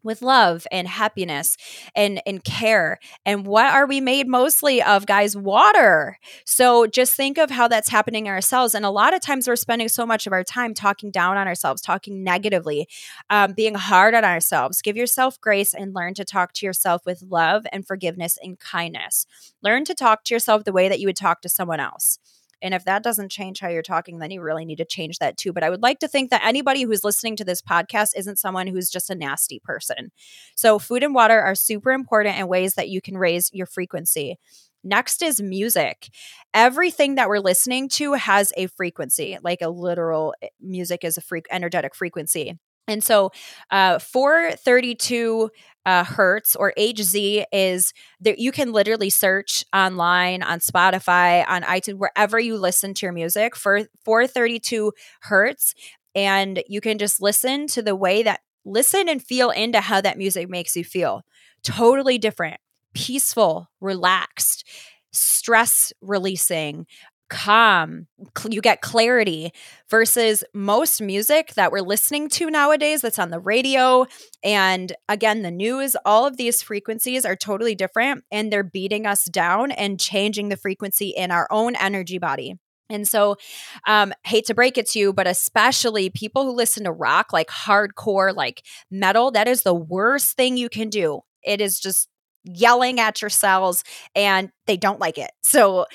with 0.03 0.21
love 0.21 0.65
and 0.71 0.87
happiness 0.87 1.57
and 1.95 2.21
and 2.25 2.43
care. 2.43 2.99
And 3.25 3.45
what 3.45 3.73
are 3.73 3.85
we 3.85 4.01
made 4.01 4.27
mostly 4.27 4.81
of 4.81 5.05
guys? 5.05 5.35
Water. 5.35 6.17
So 6.45 6.87
just 6.87 7.15
think 7.15 7.37
of 7.37 7.49
how 7.49 7.67
that's 7.67 7.89
happening 7.89 8.27
in 8.27 8.33
ourselves. 8.33 8.75
And 8.75 8.85
a 8.85 8.89
lot 8.89 9.13
of 9.13 9.21
times 9.21 9.47
we're 9.47 9.55
spending 9.55 9.89
so 9.89 10.05
much 10.05 10.27
of 10.27 10.33
our 10.33 10.43
time 10.43 10.73
talking 10.73 11.11
down 11.11 11.37
on 11.37 11.47
ourselves 11.47 11.81
talking 11.81 12.23
negatively 12.23 12.87
um, 13.29 13.53
being 13.53 13.75
hard 13.75 14.13
on 14.13 14.23
ourselves. 14.23 14.81
Give 14.81 14.97
yourself 14.97 15.39
grace 15.41 15.73
and 15.73 15.93
learn 15.93 16.13
to 16.15 16.25
talk 16.25 16.53
to 16.53 16.65
yourself 16.65 17.05
with 17.05 17.23
love 17.23 17.65
and 17.71 17.85
forgiveness 17.85 18.37
and 18.41 18.59
kindness. 18.59 19.25
Learn 19.61 19.85
to 19.85 19.93
talk 19.93 20.23
to 20.25 20.33
yourself 20.33 20.63
the 20.63 20.71
way 20.71 20.89
that 20.89 20.99
you 20.99 21.07
would 21.07 21.15
talk 21.15 21.41
to 21.41 21.49
someone 21.49 21.79
else 21.79 22.19
and 22.61 22.73
if 22.73 22.85
that 22.85 23.03
doesn't 23.03 23.31
change 23.31 23.59
how 23.59 23.69
you're 23.69 23.81
talking, 23.81 24.19
then 24.19 24.31
you 24.31 24.41
really 24.41 24.65
need 24.65 24.77
to 24.77 24.85
change 24.85 25.19
that 25.19 25.37
too. 25.37 25.53
But 25.53 25.63
I 25.63 25.69
would 25.69 25.81
like 25.81 25.99
to 25.99 26.07
think 26.07 26.29
that 26.29 26.45
anybody 26.45 26.83
who's 26.83 27.03
listening 27.03 27.35
to 27.37 27.45
this 27.45 27.61
podcast 27.61 28.09
isn't 28.15 28.39
someone 28.39 28.67
who's 28.67 28.89
just 28.89 29.09
a 29.09 29.15
nasty 29.15 29.59
person. 29.63 30.11
So, 30.55 30.79
food 30.79 31.03
and 31.03 31.13
water 31.13 31.39
are 31.39 31.55
super 31.55 31.91
important 31.91 32.37
in 32.37 32.47
ways 32.47 32.75
that 32.75 32.89
you 32.89 33.01
can 33.01 33.17
raise 33.17 33.49
your 33.53 33.65
frequency. 33.65 34.37
Next 34.83 35.21
is 35.21 35.41
music. 35.41 36.09
Everything 36.53 37.15
that 37.15 37.29
we're 37.29 37.39
listening 37.39 37.87
to 37.89 38.13
has 38.13 38.51
a 38.57 38.67
frequency, 38.67 39.37
like 39.43 39.61
a 39.61 39.69
literal 39.69 40.33
eh, 40.41 40.47
music 40.59 41.03
is 41.03 41.17
a 41.17 41.21
freak 41.21 41.45
energetic 41.51 41.95
frequency. 41.95 42.57
And 42.87 43.03
so, 43.03 43.31
uh, 43.69 43.99
432 43.99 45.49
uh, 45.85 46.03
hertz 46.03 46.55
or 46.55 46.73
HZ 46.77 47.45
is 47.51 47.93
that 48.19 48.39
you 48.39 48.51
can 48.51 48.71
literally 48.71 49.09
search 49.09 49.63
online 49.73 50.43
on 50.43 50.59
Spotify, 50.59 51.43
on 51.47 51.63
iTunes, 51.63 51.97
wherever 51.97 52.39
you 52.39 52.57
listen 52.57 52.93
to 52.95 53.05
your 53.05 53.13
music 53.13 53.55
for 53.55 53.81
432 54.05 54.91
hertz. 55.21 55.73
And 56.13 56.61
you 56.67 56.81
can 56.81 56.97
just 56.97 57.21
listen 57.21 57.67
to 57.67 57.81
the 57.81 57.95
way 57.95 58.23
that, 58.23 58.41
listen 58.63 59.09
and 59.09 59.23
feel 59.23 59.49
into 59.49 59.79
how 59.79 60.01
that 60.01 60.17
music 60.17 60.49
makes 60.49 60.75
you 60.75 60.83
feel. 60.83 61.23
Totally 61.63 62.17
different, 62.17 62.59
peaceful, 62.93 63.69
relaxed 63.79 64.67
stress 65.13 65.91
releasing, 66.01 66.85
calm, 67.31 68.07
you 68.49 68.61
get 68.61 68.81
clarity 68.81 69.51
versus 69.89 70.43
most 70.53 71.01
music 71.01 71.53
that 71.55 71.71
we're 71.71 71.79
listening 71.79 72.27
to 72.27 72.49
nowadays 72.49 73.01
that's 73.01 73.17
on 73.17 73.29
the 73.29 73.39
radio 73.39 74.05
and 74.43 74.93
again 75.07 75.41
the 75.41 75.49
news, 75.49 75.95
all 76.05 76.27
of 76.27 76.35
these 76.35 76.61
frequencies 76.61 77.25
are 77.25 77.37
totally 77.37 77.73
different 77.73 78.25
and 78.31 78.51
they're 78.51 78.63
beating 78.63 79.07
us 79.07 79.25
down 79.25 79.71
and 79.71 79.99
changing 79.99 80.49
the 80.49 80.57
frequency 80.57 81.09
in 81.09 81.31
our 81.31 81.47
own 81.49 81.75
energy 81.77 82.17
body. 82.17 82.59
And 82.89 83.07
so, 83.07 83.37
um, 83.87 84.13
hate 84.25 84.45
to 84.47 84.53
break 84.53 84.77
it 84.77 84.89
to 84.89 84.99
you, 84.99 85.13
but 85.13 85.25
especially 85.25 86.09
people 86.09 86.43
who 86.43 86.51
listen 86.51 86.83
to 86.83 86.91
rock, 86.91 87.31
like 87.31 87.47
hardcore, 87.47 88.35
like 88.35 88.63
metal, 88.91 89.31
that 89.31 89.47
is 89.47 89.63
the 89.63 89.73
worst 89.73 90.35
thing 90.35 90.57
you 90.57 90.67
can 90.67 90.89
do. 90.89 91.21
It 91.43 91.61
is 91.61 91.79
just 91.79 92.09
yelling 92.43 92.99
at 92.99 93.21
your 93.21 93.29
cells 93.29 93.83
and 94.13 94.51
they 94.67 94.75
don't 94.75 94.99
like 94.99 95.17
it. 95.17 95.31
So, 95.41 95.85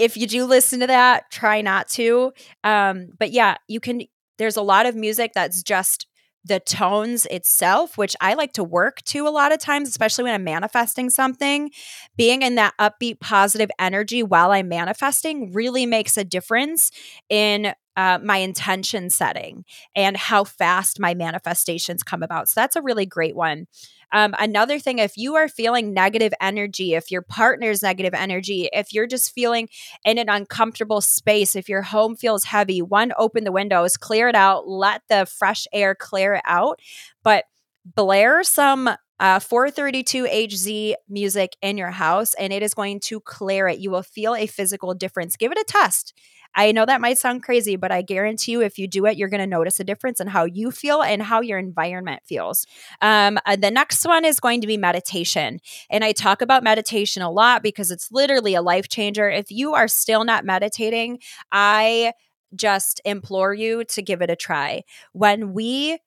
if 0.00 0.16
you 0.16 0.26
do 0.26 0.44
listen 0.44 0.80
to 0.80 0.86
that, 0.86 1.30
try 1.30 1.60
not 1.60 1.88
to. 1.90 2.32
Um, 2.64 3.08
but 3.18 3.30
yeah, 3.30 3.56
you 3.68 3.80
can. 3.80 4.02
There's 4.38 4.56
a 4.56 4.62
lot 4.62 4.86
of 4.86 4.96
music 4.96 5.32
that's 5.34 5.62
just 5.62 6.06
the 6.44 6.60
tones 6.60 7.26
itself, 7.26 7.98
which 7.98 8.16
I 8.20 8.34
like 8.34 8.54
to 8.54 8.64
work 8.64 9.02
to 9.04 9.28
a 9.28 9.30
lot 9.30 9.52
of 9.52 9.58
times, 9.58 9.88
especially 9.88 10.24
when 10.24 10.34
I'm 10.34 10.44
manifesting 10.44 11.10
something. 11.10 11.70
Being 12.16 12.42
in 12.42 12.54
that 12.54 12.74
upbeat, 12.80 13.20
positive 13.20 13.70
energy 13.78 14.22
while 14.22 14.50
I'm 14.50 14.68
manifesting 14.68 15.52
really 15.52 15.84
makes 15.84 16.16
a 16.16 16.24
difference 16.24 16.90
in 17.28 17.74
uh, 17.96 18.18
my 18.22 18.38
intention 18.38 19.10
setting 19.10 19.64
and 19.94 20.16
how 20.16 20.44
fast 20.44 20.98
my 20.98 21.12
manifestations 21.12 22.02
come 22.02 22.22
about. 22.22 22.48
So 22.48 22.60
that's 22.60 22.76
a 22.76 22.82
really 22.82 23.04
great 23.04 23.36
one. 23.36 23.66
Um, 24.12 24.34
another 24.38 24.78
thing, 24.78 24.98
if 24.98 25.16
you 25.16 25.36
are 25.36 25.48
feeling 25.48 25.92
negative 25.94 26.32
energy, 26.40 26.94
if 26.94 27.10
your 27.10 27.22
partner's 27.22 27.82
negative 27.82 28.14
energy, 28.14 28.68
if 28.72 28.92
you're 28.92 29.06
just 29.06 29.32
feeling 29.32 29.68
in 30.04 30.18
an 30.18 30.28
uncomfortable 30.28 31.00
space, 31.00 31.54
if 31.54 31.68
your 31.68 31.82
home 31.82 32.16
feels 32.16 32.44
heavy, 32.44 32.82
one, 32.82 33.12
open 33.18 33.44
the 33.44 33.52
windows, 33.52 33.96
clear 33.96 34.28
it 34.28 34.34
out, 34.34 34.68
let 34.68 35.02
the 35.08 35.26
fresh 35.26 35.66
air 35.72 35.94
clear 35.94 36.34
it 36.34 36.42
out. 36.46 36.80
But 37.22 37.44
blare 37.84 38.42
some 38.42 38.90
uh, 39.20 39.38
432 39.38 40.26
HZ 40.26 40.94
music 41.08 41.56
in 41.62 41.78
your 41.78 41.90
house 41.90 42.34
and 42.34 42.52
it 42.52 42.62
is 42.62 42.74
going 42.74 43.00
to 43.00 43.20
clear 43.20 43.68
it. 43.68 43.78
You 43.78 43.90
will 43.90 44.02
feel 44.02 44.34
a 44.34 44.46
physical 44.46 44.94
difference. 44.94 45.36
Give 45.36 45.52
it 45.52 45.58
a 45.58 45.64
test. 45.64 46.14
I 46.54 46.72
know 46.72 46.84
that 46.84 47.00
might 47.00 47.18
sound 47.18 47.44
crazy, 47.44 47.76
but 47.76 47.92
I 47.92 48.02
guarantee 48.02 48.52
you, 48.52 48.62
if 48.62 48.76
you 48.78 48.88
do 48.88 49.06
it, 49.06 49.16
you're 49.16 49.28
going 49.28 49.40
to 49.40 49.46
notice 49.46 49.78
a 49.78 49.84
difference 49.84 50.20
in 50.20 50.26
how 50.26 50.44
you 50.46 50.72
feel 50.72 51.00
and 51.02 51.22
how 51.22 51.40
your 51.40 51.58
environment 51.58 52.22
feels. 52.26 52.66
Um, 53.00 53.38
uh, 53.46 53.54
the 53.54 53.70
next 53.70 54.04
one 54.04 54.24
is 54.24 54.40
going 54.40 54.60
to 54.62 54.66
be 54.66 54.76
meditation. 54.76 55.60
And 55.90 56.02
I 56.04 56.10
talk 56.10 56.42
about 56.42 56.64
meditation 56.64 57.22
a 57.22 57.30
lot 57.30 57.62
because 57.62 57.92
it's 57.92 58.10
literally 58.10 58.54
a 58.54 58.62
life 58.62 58.88
changer. 58.88 59.30
If 59.30 59.52
you 59.52 59.74
are 59.74 59.86
still 59.86 60.24
not 60.24 60.44
meditating, 60.44 61.20
I 61.52 62.14
just 62.56 63.00
implore 63.04 63.54
you 63.54 63.84
to 63.84 64.02
give 64.02 64.22
it 64.22 64.30
a 64.30 64.34
try. 64.34 64.82
When 65.12 65.52
we 65.52 65.98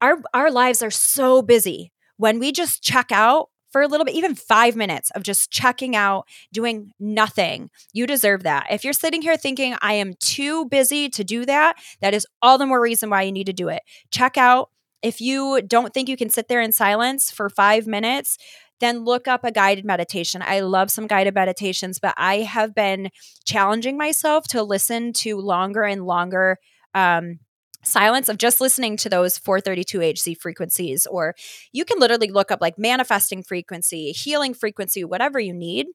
our 0.00 0.18
our 0.34 0.50
lives 0.50 0.82
are 0.82 0.90
so 0.90 1.42
busy. 1.42 1.92
When 2.22 2.38
we 2.38 2.52
just 2.52 2.84
check 2.84 3.10
out 3.10 3.48
for 3.72 3.82
a 3.82 3.88
little 3.88 4.04
bit, 4.04 4.14
even 4.14 4.36
five 4.36 4.76
minutes 4.76 5.10
of 5.10 5.24
just 5.24 5.50
checking 5.50 5.96
out, 5.96 6.28
doing 6.52 6.92
nothing. 7.00 7.68
You 7.92 8.06
deserve 8.06 8.44
that. 8.44 8.68
If 8.70 8.84
you're 8.84 8.92
sitting 8.92 9.22
here 9.22 9.36
thinking, 9.36 9.74
I 9.82 9.94
am 9.94 10.14
too 10.20 10.66
busy 10.66 11.08
to 11.08 11.24
do 11.24 11.44
that, 11.46 11.74
that 12.00 12.14
is 12.14 12.24
all 12.40 12.58
the 12.58 12.66
more 12.66 12.80
reason 12.80 13.10
why 13.10 13.22
you 13.22 13.32
need 13.32 13.46
to 13.46 13.52
do 13.52 13.68
it. 13.68 13.82
Check 14.12 14.38
out. 14.38 14.70
If 15.02 15.20
you 15.20 15.62
don't 15.66 15.92
think 15.92 16.08
you 16.08 16.16
can 16.16 16.30
sit 16.30 16.46
there 16.46 16.60
in 16.60 16.70
silence 16.70 17.32
for 17.32 17.50
five 17.50 17.88
minutes, 17.88 18.38
then 18.78 19.02
look 19.04 19.26
up 19.26 19.42
a 19.42 19.50
guided 19.50 19.84
meditation. 19.84 20.44
I 20.46 20.60
love 20.60 20.92
some 20.92 21.08
guided 21.08 21.34
meditations, 21.34 21.98
but 21.98 22.14
I 22.16 22.42
have 22.42 22.72
been 22.72 23.10
challenging 23.44 23.98
myself 23.98 24.46
to 24.50 24.62
listen 24.62 25.12
to 25.14 25.38
longer 25.38 25.82
and 25.82 26.06
longer 26.06 26.58
um, 26.94 27.40
silence 27.84 28.28
of 28.28 28.38
just 28.38 28.60
listening 28.60 28.96
to 28.98 29.08
those 29.08 29.38
432 29.38 29.98
HZ 29.98 30.38
frequencies, 30.38 31.06
or 31.06 31.34
you 31.72 31.84
can 31.84 31.98
literally 31.98 32.28
look 32.28 32.50
up 32.50 32.60
like 32.60 32.78
manifesting 32.78 33.42
frequency, 33.42 34.12
healing 34.12 34.54
frequency, 34.54 35.04
whatever 35.04 35.38
you 35.40 35.52
need. 35.52 35.86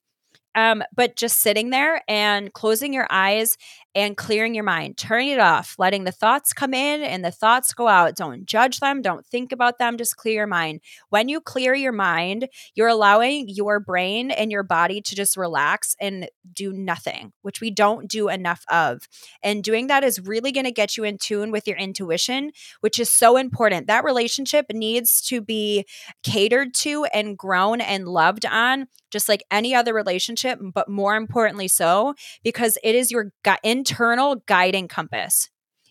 Um, 0.55 0.83
but 0.95 1.15
just 1.15 1.39
sitting 1.39 1.69
there 1.69 2.01
and 2.07 2.51
closing 2.51 2.91
your 2.91 3.07
eyes 3.11 3.57
and 3.97 4.15
clearing 4.15 4.53
your 4.53 4.63
mind, 4.63 4.95
turning 4.95 5.29
it 5.29 5.39
off, 5.39 5.73
letting 5.79 6.03
the 6.03 6.11
thoughts 6.11 6.53
come 6.53 6.71
in 6.71 7.01
and 7.01 7.25
the 7.25 7.31
thoughts 7.31 7.73
go 7.73 7.87
out. 7.87 8.15
Don't 8.15 8.45
judge 8.45 8.79
them, 8.79 9.01
don't 9.01 9.25
think 9.25 9.51
about 9.51 9.79
them, 9.79 9.97
just 9.97 10.17
clear 10.17 10.35
your 10.35 10.47
mind. 10.47 10.81
When 11.09 11.29
you 11.29 11.41
clear 11.41 11.73
your 11.73 11.91
mind, 11.91 12.47
you're 12.75 12.87
allowing 12.87 13.49
your 13.49 13.79
brain 13.79 14.29
and 14.29 14.51
your 14.51 14.61
body 14.61 15.01
to 15.01 15.15
just 15.15 15.35
relax 15.35 15.95
and 15.99 16.29
do 16.53 16.71
nothing, 16.71 17.33
which 17.41 17.59
we 17.59 17.71
don't 17.71 18.07
do 18.07 18.29
enough 18.29 18.63
of. 18.69 19.07
And 19.41 19.63
doing 19.63 19.87
that 19.87 20.03
is 20.03 20.19
really 20.19 20.51
going 20.51 20.65
to 20.65 20.71
get 20.71 20.95
you 20.95 21.03
in 21.03 21.17
tune 21.17 21.49
with 21.49 21.67
your 21.67 21.77
intuition, 21.77 22.51
which 22.81 22.99
is 22.99 23.11
so 23.11 23.35
important. 23.35 23.87
That 23.87 24.03
relationship 24.03 24.67
needs 24.71 25.21
to 25.23 25.41
be 25.41 25.87
catered 26.21 26.75
to 26.75 27.05
and 27.05 27.35
grown 27.35 27.81
and 27.81 28.07
loved 28.07 28.45
on 28.45 28.85
just 29.11 29.29
like 29.29 29.43
any 29.51 29.73
other 29.73 29.93
relationship, 29.93 30.59
but 30.73 30.89
more 30.89 31.15
importantly 31.15 31.67
so, 31.67 32.13
because 32.43 32.77
it 32.83 32.95
is 32.95 33.11
your 33.11 33.31
gu- 33.43 33.55
internal 33.87 34.35
guiding 34.47 34.87
compass. 34.87 35.49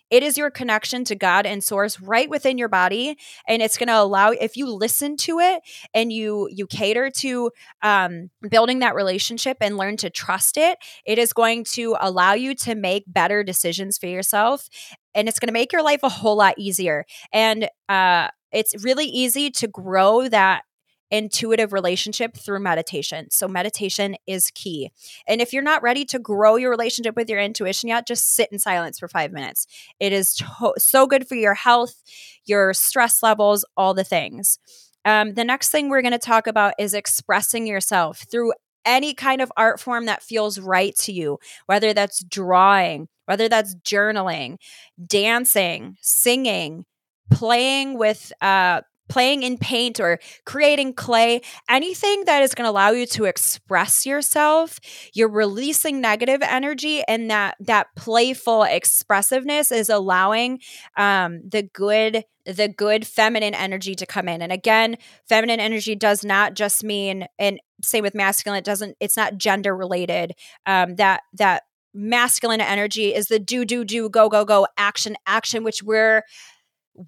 It 0.09 0.23
is 0.23 0.39
your 0.39 0.51
connection 0.51 1.03
to 1.05 1.17
God 1.17 1.47
and 1.47 1.65
source 1.65 2.01
right 2.01 2.31
within 2.31 2.59
your 2.59 2.69
body. 2.69 3.17
And 3.49 3.61
it's 3.61 3.77
going 3.77 3.89
to 3.89 4.01
allow, 4.01 4.31
if 4.31 4.57
you 4.57 4.71
listen 4.71 5.17
to 5.19 5.41
it 5.41 5.63
and 5.95 6.13
you, 6.13 6.49
you 6.53 6.69
cater 6.69 7.11
to 7.11 7.51
um, 7.83 8.31
building 8.49 8.79
that 8.81 8.95
relationship 8.95 9.57
and 9.61 9.77
learn 9.77 9.97
to 9.97 10.11
trust 10.11 10.59
it, 10.59 10.79
it 11.05 11.19
is 11.19 11.33
going 11.33 11.65
to 11.73 11.97
allow 12.01 12.35
you 12.35 12.55
to 12.55 12.77
make 12.77 13.03
better 13.09 13.43
decisions 13.43 13.99
for 13.99 14.07
yourself. 14.07 14.69
And 15.13 15.29
it's 15.29 15.41
going 15.41 15.49
to 15.49 15.53
make 15.53 15.73
your 15.73 15.83
life 15.83 16.05
a 16.05 16.09
whole 16.09 16.37
lot 16.37 16.55
easier. 16.57 17.05
And 17.33 17.69
uh, 17.89 18.29
it's 18.53 18.85
really 18.85 19.07
easy 19.07 19.51
to 19.53 19.67
grow 19.67 20.29
that 20.29 20.63
intuitive 21.11 21.73
relationship 21.73 22.37
through 22.37 22.61
meditation. 22.61 23.31
So, 23.31 23.47
meditation 23.49 24.17
is 24.27 24.51
key. 24.55 24.91
And 25.27 25.41
if 25.41 25.53
you're 25.53 25.63
not 25.63 25.83
ready 25.83 26.05
to 26.07 26.19
grow 26.19 26.57
your 26.57 26.71
relationship 26.71 27.17
with 27.17 27.29
your 27.31 27.41
intuition 27.41 27.89
yet, 27.89 28.07
just 28.07 28.35
sit 28.35 28.51
in 28.53 28.59
silence 28.59 28.99
for 28.99 29.09
five 29.09 29.33
minutes. 29.33 29.67
It 30.01 30.13
is 30.13 30.35
to- 30.35 30.75
so 30.79 31.07
good 31.07 31.29
for 31.29 31.35
your 31.35 31.55
health, 31.55 32.03
your 32.45 32.75
stress 32.75 33.23
levels, 33.23 33.65
all 33.77 33.95
the 33.95 34.05
things. 34.05 34.59
Um, 35.05 35.35
the 35.35 35.45
next 35.45 35.71
thing 35.71 35.89
we're 35.89 36.03
going 36.03 36.13
to 36.13 36.19
talk 36.19 36.49
about 36.49 36.75
is 36.79 36.93
expressing 36.93 37.67
yourself 37.67 38.25
through 38.29 38.53
any 38.85 39.15
kind 39.15 39.41
of 39.41 39.53
art 39.57 39.81
form 39.81 40.07
that 40.07 40.23
feels 40.23 40.59
right 40.59 40.95
to 40.97 41.13
you, 41.13 41.39
whether 41.67 41.93
that's 41.93 42.25
drawing, 42.25 43.09
whether 43.27 43.49
that's 43.49 43.75
journaling, 43.77 44.57
dancing, 45.05 45.97
singing, 46.01 46.87
playing 47.31 47.99
with 47.99 48.33
uh, 48.41 48.81
playing 49.09 49.43
in 49.43 49.59
paint 49.59 50.01
or 50.01 50.19
creating 50.45 50.95
clay, 50.95 51.41
anything 51.69 52.25
that 52.25 52.43
is 52.43 52.55
going 52.55 52.67
to 52.67 52.71
allow 52.71 52.91
you 52.91 53.07
to 53.07 53.25
express 53.25 54.07
yourself, 54.07 54.81
you're 55.13 55.29
releasing 55.29 56.01
negative 56.01 56.41
energy 56.43 57.03
and 57.09 57.31
that 57.31 57.57
that 57.61 57.89
playful 57.97 58.63
expressiveness 58.65 59.71
is 59.71 59.89
allowing 59.89 60.61
um, 60.97 61.41
the 61.49 61.63
good 61.63 62.25
the 62.45 62.69
good 62.69 63.07
feminine 63.07 63.55
energy 63.55 63.95
to 63.97 64.07
come 64.07 64.29
in. 64.29 64.41
And 64.41 64.53
again, 64.53 64.99
feminine 65.29 65.59
energy 65.59 65.97
does 65.97 66.25
not 66.25 66.55
just 66.55 66.85
mean 66.85 67.27
and 67.39 67.61
same 67.83 68.03
with 68.03 68.15
masculine, 68.15 68.59
it 68.59 68.65
doesn't 68.65 68.97
it's 69.01 69.17
not 69.17 69.37
gender 69.37 69.77
related. 69.77 70.33
Um, 70.65 70.97
that 70.97 71.23
that 71.35 71.65
masculine 71.97 72.61
energy 72.61 73.15
is 73.15 73.29
the 73.29 73.39
do 73.39 73.65
do 73.65 73.85
do 73.85 74.09
go 74.09 74.29
go 74.29 74.45
go 74.45 74.67
action 74.77 75.17
action 75.27 75.65
which 75.65 75.83
we're 75.83 76.23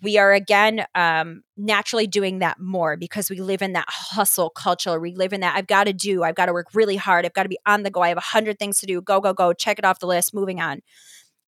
we 0.02 0.18
are 0.18 0.33
again 0.33 0.85
um, 0.95 1.42
naturally 1.57 2.07
doing 2.07 2.40
that 2.40 2.61
more 2.61 2.97
because 2.97 3.30
we 3.30 3.40
live 3.40 3.62
in 3.62 3.73
that 3.73 3.87
hustle 3.88 4.50
culture. 4.50 5.00
We 5.00 5.14
live 5.14 5.33
in 5.33 5.40
that 5.40 5.57
I've 5.57 5.66
got 5.66 5.85
to 5.85 5.92
do, 5.92 6.23
I've 6.23 6.35
got 6.35 6.47
to 6.47 6.52
work 6.52 6.68
really 6.75 6.97
hard, 6.97 7.25
I've 7.25 7.33
got 7.33 7.45
to 7.45 7.49
be 7.49 7.59
on 7.66 7.83
the 7.83 7.90
go, 7.90 8.02
I 8.02 8.09
have 8.09 8.18
a 8.18 8.21
hundred 8.21 8.59
things 8.59 8.78
to 8.80 8.87
do, 8.87 9.00
go, 9.00 9.21
go, 9.21 9.33
go, 9.33 9.52
check 9.52 9.78
it 9.78 9.85
off 9.85 9.99
the 9.99 10.07
list, 10.07 10.35
moving 10.35 10.61
on. 10.61 10.80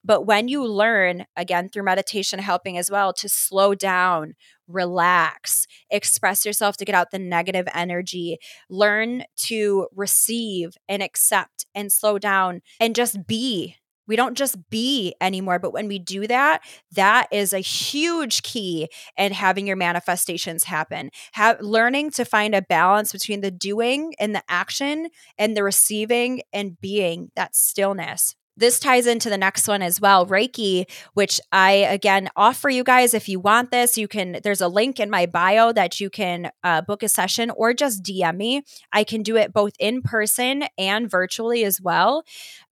But 0.02 0.22
when 0.26 0.48
you 0.48 0.66
learn, 0.66 1.26
again, 1.36 1.68
through 1.68 1.82
meditation 1.82 2.38
helping 2.38 2.78
as 2.78 2.90
well, 2.90 3.12
to 3.14 3.28
slow 3.28 3.74
down, 3.74 4.34
relax, 4.66 5.66
express 5.90 6.46
yourself 6.46 6.76
to 6.78 6.84
get 6.84 6.94
out 6.94 7.10
the 7.10 7.18
negative 7.18 7.68
energy, 7.74 8.38
learn 8.70 9.24
to 9.36 9.88
receive 9.94 10.70
and 10.88 11.02
accept 11.02 11.66
and 11.74 11.92
slow 11.92 12.18
down 12.18 12.62
and 12.78 12.94
just 12.94 13.26
be 13.26 13.76
we 14.06 14.16
don't 14.16 14.36
just 14.36 14.70
be 14.70 15.14
anymore. 15.20 15.58
But 15.58 15.72
when 15.72 15.88
we 15.88 15.98
do 15.98 16.26
that, 16.26 16.62
that 16.92 17.28
is 17.30 17.52
a 17.52 17.60
huge 17.60 18.42
key 18.42 18.88
in 19.16 19.32
having 19.32 19.66
your 19.66 19.76
manifestations 19.76 20.64
happen. 20.64 21.10
Have 21.32 21.60
learning 21.60 22.10
to 22.12 22.24
find 22.24 22.54
a 22.54 22.62
balance 22.62 23.12
between 23.12 23.40
the 23.40 23.50
doing 23.50 24.14
and 24.18 24.34
the 24.34 24.42
action 24.48 25.08
and 25.38 25.56
the 25.56 25.62
receiving 25.62 26.42
and 26.52 26.80
being 26.80 27.30
that 27.36 27.54
stillness 27.54 28.34
this 28.60 28.78
ties 28.78 29.06
into 29.06 29.30
the 29.30 29.38
next 29.38 29.66
one 29.66 29.82
as 29.82 30.00
well 30.00 30.26
reiki 30.26 30.84
which 31.14 31.40
i 31.50 31.72
again 31.72 32.28
offer 32.36 32.68
you 32.68 32.84
guys 32.84 33.14
if 33.14 33.28
you 33.28 33.40
want 33.40 33.70
this 33.70 33.96
you 33.98 34.06
can 34.06 34.38
there's 34.42 34.60
a 34.60 34.68
link 34.68 35.00
in 35.00 35.10
my 35.10 35.26
bio 35.26 35.72
that 35.72 35.98
you 36.00 36.10
can 36.10 36.50
uh, 36.62 36.82
book 36.82 37.02
a 37.02 37.08
session 37.08 37.50
or 37.50 37.72
just 37.72 38.02
dm 38.02 38.36
me 38.36 38.62
i 38.92 39.02
can 39.02 39.22
do 39.22 39.36
it 39.36 39.52
both 39.52 39.72
in 39.78 40.02
person 40.02 40.64
and 40.78 41.10
virtually 41.10 41.64
as 41.64 41.80
well 41.80 42.22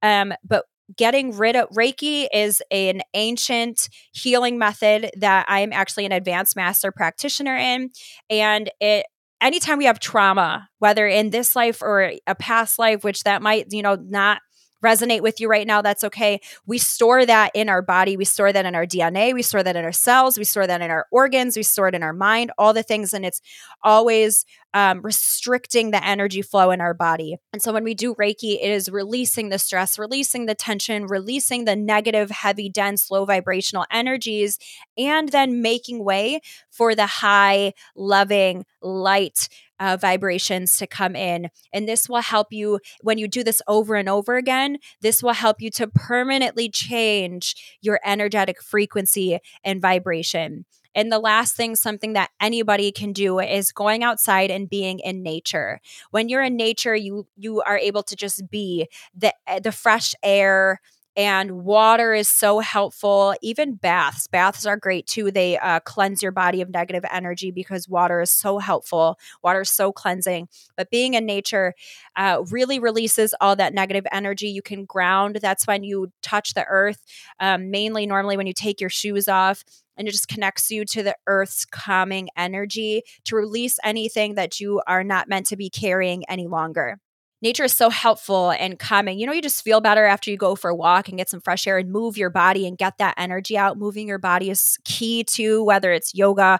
um, 0.02 0.32
but 0.44 0.66
getting 0.96 1.36
rid 1.36 1.56
of 1.56 1.68
Reiki 1.70 2.26
is 2.32 2.62
an 2.70 3.02
ancient 3.14 3.88
healing 4.12 4.58
method 4.58 5.10
that 5.18 5.46
I 5.48 5.60
am 5.60 5.72
actually 5.72 6.06
an 6.06 6.12
advanced 6.12 6.56
master 6.56 6.92
practitioner 6.92 7.56
in. 7.56 7.90
And 8.30 8.70
it 8.80 9.06
anytime 9.40 9.78
we 9.78 9.84
have 9.84 10.00
trauma, 10.00 10.68
whether 10.78 11.06
in 11.06 11.30
this 11.30 11.54
life 11.54 11.82
or 11.82 12.12
a 12.26 12.34
past 12.34 12.78
life, 12.78 13.04
which 13.04 13.24
that 13.24 13.42
might, 13.42 13.66
you 13.70 13.82
know, 13.82 13.96
not 13.96 14.40
resonate 14.84 15.22
with 15.22 15.40
you 15.40 15.48
right 15.48 15.66
now, 15.66 15.82
that's 15.82 16.04
okay. 16.04 16.40
We 16.66 16.78
store 16.78 17.26
that 17.26 17.50
in 17.54 17.68
our 17.68 17.82
body. 17.82 18.16
We 18.16 18.24
store 18.24 18.52
that 18.52 18.66
in 18.66 18.74
our 18.74 18.86
DNA. 18.86 19.34
We 19.34 19.42
store 19.42 19.62
that 19.62 19.76
in 19.76 19.84
our 19.84 19.92
cells. 19.92 20.38
We 20.38 20.44
store 20.44 20.66
that 20.66 20.80
in 20.80 20.90
our 20.90 21.06
organs. 21.10 21.56
We 21.56 21.62
store 21.62 21.88
it 21.88 21.94
in 21.94 22.02
our 22.02 22.12
mind, 22.12 22.52
all 22.58 22.72
the 22.72 22.82
things. 22.82 23.12
And 23.12 23.24
it's 23.24 23.40
always 23.82 24.44
um, 24.74 25.00
restricting 25.02 25.90
the 25.90 26.04
energy 26.04 26.42
flow 26.42 26.70
in 26.70 26.80
our 26.80 26.94
body. 26.94 27.36
And 27.52 27.62
so 27.62 27.72
when 27.72 27.84
we 27.84 27.94
do 27.94 28.14
Reiki, 28.14 28.54
it 28.54 28.70
is 28.70 28.90
releasing 28.90 29.48
the 29.48 29.58
stress, 29.58 29.98
releasing 29.98 30.46
the 30.46 30.54
tension, 30.54 31.06
releasing 31.06 31.64
the 31.64 31.76
negative, 31.76 32.30
heavy, 32.30 32.68
dense, 32.68 33.10
low 33.10 33.24
vibrational 33.24 33.86
energies, 33.90 34.58
and 34.96 35.30
then 35.30 35.62
making 35.62 36.04
way 36.04 36.40
for 36.70 36.94
the 36.94 37.06
high, 37.06 37.72
loving, 37.96 38.64
light, 38.82 39.48
uh, 39.80 39.96
vibrations 40.00 40.76
to 40.78 40.86
come 40.86 41.14
in. 41.16 41.50
And 41.72 41.88
this 41.88 42.08
will 42.08 42.20
help 42.20 42.48
you 42.52 42.80
when 43.02 43.18
you 43.18 43.28
do 43.28 43.44
this 43.44 43.62
over 43.66 43.94
and 43.94 44.08
over 44.08 44.36
again. 44.36 44.78
This 45.00 45.22
will 45.22 45.32
help 45.32 45.60
you 45.60 45.70
to 45.72 45.86
permanently 45.86 46.68
change 46.68 47.78
your 47.80 48.00
energetic 48.04 48.62
frequency 48.62 49.38
and 49.64 49.80
vibration. 49.80 50.64
And 50.94 51.12
the 51.12 51.18
last 51.18 51.54
thing, 51.54 51.76
something 51.76 52.14
that 52.14 52.30
anybody 52.40 52.90
can 52.90 53.12
do 53.12 53.38
is 53.38 53.70
going 53.72 54.02
outside 54.02 54.50
and 54.50 54.68
being 54.68 54.98
in 55.00 55.22
nature. 55.22 55.80
When 56.10 56.28
you're 56.28 56.42
in 56.42 56.56
nature, 56.56 56.96
you 56.96 57.26
you 57.36 57.62
are 57.62 57.78
able 57.78 58.02
to 58.04 58.16
just 58.16 58.50
be 58.50 58.88
the 59.14 59.32
the 59.62 59.70
fresh 59.70 60.14
air, 60.24 60.80
and 61.18 61.64
water 61.64 62.14
is 62.14 62.28
so 62.28 62.60
helpful. 62.60 63.34
Even 63.42 63.74
baths, 63.74 64.28
baths 64.28 64.64
are 64.64 64.76
great 64.76 65.04
too. 65.08 65.32
They 65.32 65.58
uh, 65.58 65.80
cleanse 65.80 66.22
your 66.22 66.30
body 66.30 66.62
of 66.62 66.70
negative 66.70 67.04
energy 67.10 67.50
because 67.50 67.88
water 67.88 68.20
is 68.20 68.30
so 68.30 68.58
helpful. 68.58 69.18
Water 69.42 69.62
is 69.62 69.70
so 69.70 69.90
cleansing. 69.90 70.48
But 70.76 70.90
being 70.90 71.14
in 71.14 71.26
nature 71.26 71.74
uh, 72.14 72.44
really 72.52 72.78
releases 72.78 73.34
all 73.40 73.56
that 73.56 73.74
negative 73.74 74.06
energy. 74.12 74.46
You 74.46 74.62
can 74.62 74.84
ground. 74.84 75.40
That's 75.42 75.66
when 75.66 75.82
you 75.82 76.12
touch 76.22 76.54
the 76.54 76.64
earth. 76.68 77.04
Um, 77.40 77.72
mainly, 77.72 78.06
normally 78.06 78.36
when 78.36 78.46
you 78.46 78.52
take 78.52 78.80
your 78.80 78.88
shoes 78.88 79.26
off 79.26 79.64
and 79.96 80.06
it 80.06 80.12
just 80.12 80.28
connects 80.28 80.70
you 80.70 80.84
to 80.84 81.02
the 81.02 81.16
earth's 81.26 81.64
calming 81.64 82.28
energy 82.36 83.02
to 83.24 83.34
release 83.34 83.80
anything 83.82 84.36
that 84.36 84.60
you 84.60 84.80
are 84.86 85.02
not 85.02 85.28
meant 85.28 85.46
to 85.46 85.56
be 85.56 85.68
carrying 85.68 86.24
any 86.28 86.46
longer 86.46 87.00
nature 87.42 87.64
is 87.64 87.72
so 87.72 87.90
helpful 87.90 88.50
and 88.50 88.78
calming. 88.78 89.18
You 89.18 89.26
know, 89.26 89.32
you 89.32 89.42
just 89.42 89.62
feel 89.62 89.80
better 89.80 90.04
after 90.04 90.30
you 90.30 90.36
go 90.36 90.54
for 90.54 90.70
a 90.70 90.74
walk 90.74 91.08
and 91.08 91.18
get 91.18 91.28
some 91.28 91.40
fresh 91.40 91.66
air 91.66 91.78
and 91.78 91.90
move 91.90 92.16
your 92.16 92.30
body 92.30 92.66
and 92.66 92.76
get 92.76 92.98
that 92.98 93.14
energy 93.16 93.56
out. 93.56 93.78
Moving 93.78 94.08
your 94.08 94.18
body 94.18 94.50
is 94.50 94.78
key 94.84 95.24
to 95.24 95.62
whether 95.64 95.92
it's 95.92 96.14
yoga, 96.14 96.58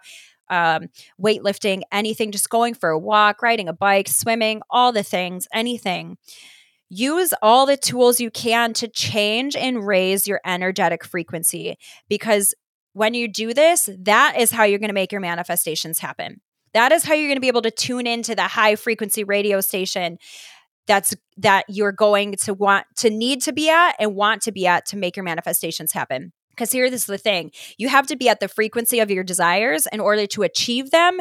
um, 0.51 0.88
weightlifting, 1.21 1.83
anything, 1.93 2.33
just 2.33 2.51
going 2.51 2.75
for 2.75 2.91
a 2.91 2.99
walk, 2.99 3.43
riding 3.43 3.69
a 3.69 3.73
bike, 3.73 4.09
swimming, 4.09 4.62
all 4.71 4.93
the 4.93 5.03
things, 5.03 5.47
anything. 5.53 6.17
Use 6.91 7.35
all 7.43 7.67
the 7.67 7.77
tools 7.77 8.19
you 8.19 8.31
can 8.31 8.73
to 8.75 8.88
change 8.88 9.55
and 9.55 9.87
raise 9.87 10.27
your 10.27 10.41
energetic 10.47 11.05
frequency 11.05 11.77
because 12.09 12.55
when 12.95 13.12
you 13.12 13.29
do 13.29 13.53
this, 13.53 13.91
that 13.99 14.38
is 14.38 14.51
how 14.51 14.64
you're 14.64 14.79
going 14.79 14.88
to 14.88 14.95
make 14.95 15.12
your 15.12 15.21
manifestations 15.21 15.99
happen. 15.99 16.41
That 16.73 16.93
is 16.93 17.05
how 17.05 17.14
you're 17.14 17.29
going 17.29 17.37
to 17.37 17.43
be 17.43 17.49
able 17.49 17.62
to 17.62 17.71
tune 17.71 18.07
into 18.07 18.35
the 18.35 18.43
high 18.43 18.77
frequency 18.77 19.25
radio 19.25 19.61
station 19.61 20.19
that's 20.88 21.14
that 21.37 21.64
you're 21.68 21.92
going 21.92 22.33
to 22.33 22.55
want 22.55 22.87
to 22.96 23.11
need 23.11 23.42
to 23.42 23.53
be 23.53 23.70
at 23.70 23.94
and 24.01 24.16
want 24.16 24.42
to 24.42 24.53
be 24.53 24.66
at 24.66 24.87
to 24.87 24.96
make 24.96 25.16
your 25.16 25.24
manifestations 25.24 25.92
happen. 25.92 26.33
Because 26.51 26.72
here 26.72 26.90
this 26.90 27.03
is 27.03 27.07
the 27.07 27.18
thing 27.18 27.53
you 27.77 27.88
have 27.88 28.09
to 28.09 28.16
be 28.16 28.29
at 28.29 28.40
the 28.40 28.48
frequency 28.48 28.98
of 28.98 29.11
your 29.11 29.22
desires 29.22 29.87
in 29.92 30.01
order 30.01 30.27
to 30.27 30.42
achieve 30.42 30.90
them 30.90 31.20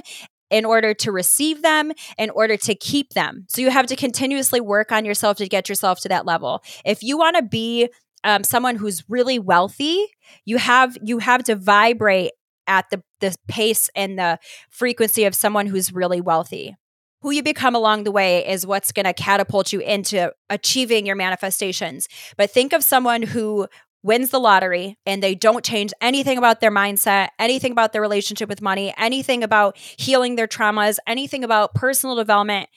in 0.49 0.65
order 0.65 0.93
to 0.93 1.11
receive 1.11 1.61
them, 1.61 1.91
in 2.17 2.29
order 2.29 2.55
to 2.55 2.73
keep 2.73 3.09
them. 3.11 3.45
So 3.49 3.61
you 3.61 3.69
have 3.69 3.87
to 3.87 3.95
continuously 3.95 4.61
work 4.61 4.91
on 4.91 5.03
yourself 5.05 5.37
to 5.37 5.47
get 5.47 5.67
yourself 5.67 5.99
to 6.01 6.09
that 6.09 6.25
level. 6.25 6.63
If 6.85 7.03
you 7.03 7.17
want 7.17 7.35
to 7.35 7.43
be 7.43 7.89
um, 8.23 8.43
someone 8.43 8.77
who's 8.77 9.03
really 9.09 9.39
wealthy, 9.39 10.05
you 10.45 10.57
have 10.57 10.97
you 11.03 11.19
have 11.19 11.43
to 11.43 11.55
vibrate 11.55 12.31
at 12.65 12.89
the 12.91 13.01
the 13.19 13.35
pace 13.47 13.89
and 13.95 14.17
the 14.17 14.39
frequency 14.69 15.25
of 15.25 15.35
someone 15.35 15.65
who's 15.65 15.93
really 15.93 16.21
wealthy 16.21 16.75
who 17.21 17.31
you 17.31 17.41
become 17.43 17.75
along 17.75 18.03
the 18.03 18.11
way 18.11 18.47
is 18.47 18.65
what's 18.65 18.91
going 18.91 19.05
to 19.05 19.13
catapult 19.13 19.73
you 19.73 19.79
into 19.79 20.31
achieving 20.49 21.05
your 21.05 21.15
manifestations. 21.15 22.07
But 22.37 22.51
think 22.51 22.73
of 22.73 22.83
someone 22.83 23.23
who 23.23 23.67
wins 24.03 24.29
the 24.29 24.39
lottery 24.39 24.95
and 25.05 25.21
they 25.21 25.35
don't 25.35 25.65
change 25.65 25.91
anything 25.99 26.37
about 26.37 26.61
their 26.61 26.71
mindset, 26.71 27.29
anything 27.39 27.71
about 27.71 27.91
their 27.91 28.01
relationship 28.01 28.47
with 28.47 28.61
money, 28.61 28.93
anything 28.97 29.43
about 29.43 29.75
healing 29.77 30.35
their 30.35 30.47
traumas, 30.47 30.97
anything 31.07 31.43
about 31.43 31.73
personal 31.73 32.15
development, 32.15 32.69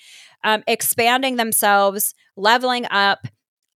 um, 0.42 0.64
expanding 0.66 1.36
themselves, 1.36 2.14
leveling 2.36 2.86
up, 2.90 3.28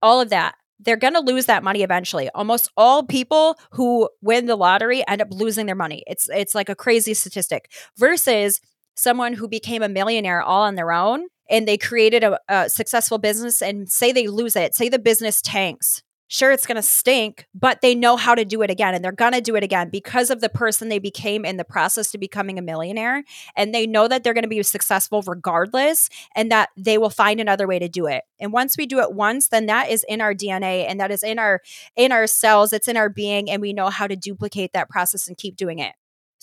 all 0.03 0.21
of 0.21 0.31
that. 0.31 0.55
they're 0.81 0.97
going 0.97 1.15
to 1.15 1.21
lose 1.21 1.47
that 1.47 1.63
money 1.63 1.83
eventually. 1.83 2.29
Almost 2.35 2.71
all 2.77 3.05
people 3.05 3.57
who 3.73 4.09
win 4.23 4.47
the 4.47 4.57
lottery 4.57 5.07
end 5.07 5.23
up 5.23 5.29
losing 5.31 5.67
their 5.67 5.75
money. 5.75 6.03
It's 6.07 6.29
it's 6.31 6.55
like 6.55 6.69
a 6.69 6.75
crazy 6.75 7.15
statistic 7.15 7.71
versus 7.97 8.61
someone 8.95 9.35
who 9.35 9.49
became 9.49 9.83
a 9.83 9.89
millionaire 9.89 10.43
all 10.43 10.63
on 10.63 10.75
their 10.75 10.93
own 10.93 11.27
and 11.51 11.69
they 11.69 11.77
created 11.77 12.25
a, 12.25 12.39
a 12.49 12.71
successful 12.71 13.19
business 13.19 13.61
and 13.61 13.91
say 13.91 14.13
they 14.13 14.27
lose 14.27 14.57
it, 14.57 14.75
say 14.75 14.89
the 14.89 14.99
business 14.99 15.43
tanks 15.43 16.03
Sure, 16.35 16.51
it's 16.51 16.67
going 16.67 16.77
to 16.77 16.83
stink, 16.83 17.47
but 17.55 17.83
they 17.83 17.95
know 17.95 18.17
how 18.17 18.35
to 18.35 18.47
do 18.47 18.63
it 18.63 18.71
again 18.71 18.95
and 18.95 19.05
they're 19.05 19.13
going 19.13 19.35
to 19.35 19.43
do 19.43 19.57
it 19.57 19.63
again 19.63 19.91
because 19.91 20.31
of 20.31 20.41
the 20.41 20.49
person 20.49 20.89
they 20.89 20.99
became 20.99 21.45
in 21.45 21.59
the 21.59 21.65
process 21.65 22.11
to 22.11 22.19
becoming 22.19 22.59
a 22.59 22.63
millionaire. 22.63 23.23
And 23.57 23.75
they 23.75 23.87
know 23.87 24.09
that 24.09 24.25
they're 24.25 24.33
going 24.33 24.43
to 24.43 24.49
be 24.49 24.63
successful 24.63 25.23
regardless 25.27 26.09
and 26.35 26.51
that 26.51 26.71
they 26.79 26.97
will 26.97 27.11
find 27.11 27.41
another 27.41 27.67
way 27.67 27.79
to 27.79 27.89
do 27.89 28.07
it. 28.07 28.25
And 28.41 28.53
once 28.53 28.77
we 28.79 28.87
do 28.87 29.01
it 29.01 29.13
once, 29.13 29.49
then 29.49 29.67
that 29.67 29.91
is 29.91 30.05
in 30.09 30.23
our 30.23 30.35
DNA 30.35 30.89
and 30.89 30.99
that 30.99 31.11
is 31.11 31.23
in 31.23 31.39
our 31.39 31.61
in 31.95 32.11
our 32.11 32.27
cells, 32.27 32.73
it's 32.73 32.89
in 32.89 32.97
our 32.97 33.11
being 33.11 33.51
and 33.51 33.61
we 33.61 33.75
know 33.75 33.91
how 33.91 34.07
to 34.07 34.17
duplicate 34.17 34.73
that 34.73 34.89
process 34.89 35.29
and 35.29 35.37
keep 35.37 35.57
doing 35.57 35.79
it. 35.79 35.93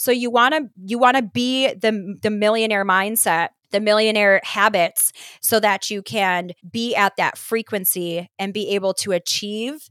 So 0.01 0.11
you 0.11 0.31
want 0.31 0.55
to 0.55 0.67
you 0.83 0.97
want 0.97 1.17
to 1.17 1.21
be 1.21 1.71
the 1.75 2.17
the 2.23 2.31
millionaire 2.31 2.83
mindset 2.83 3.49
the 3.69 3.79
millionaire 3.79 4.41
habits 4.43 5.13
so 5.41 5.59
that 5.59 5.91
you 5.91 6.01
can 6.01 6.53
be 6.69 6.95
at 6.95 7.15
that 7.17 7.37
frequency 7.37 8.27
and 8.39 8.51
be 8.51 8.71
able 8.71 8.93
to 8.95 9.11
achieve, 9.11 9.89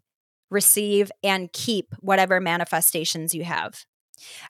receive, 0.51 1.13
and 1.23 1.53
keep 1.53 1.95
whatever 2.01 2.41
manifestations 2.41 3.35
you 3.35 3.45
have. 3.45 3.85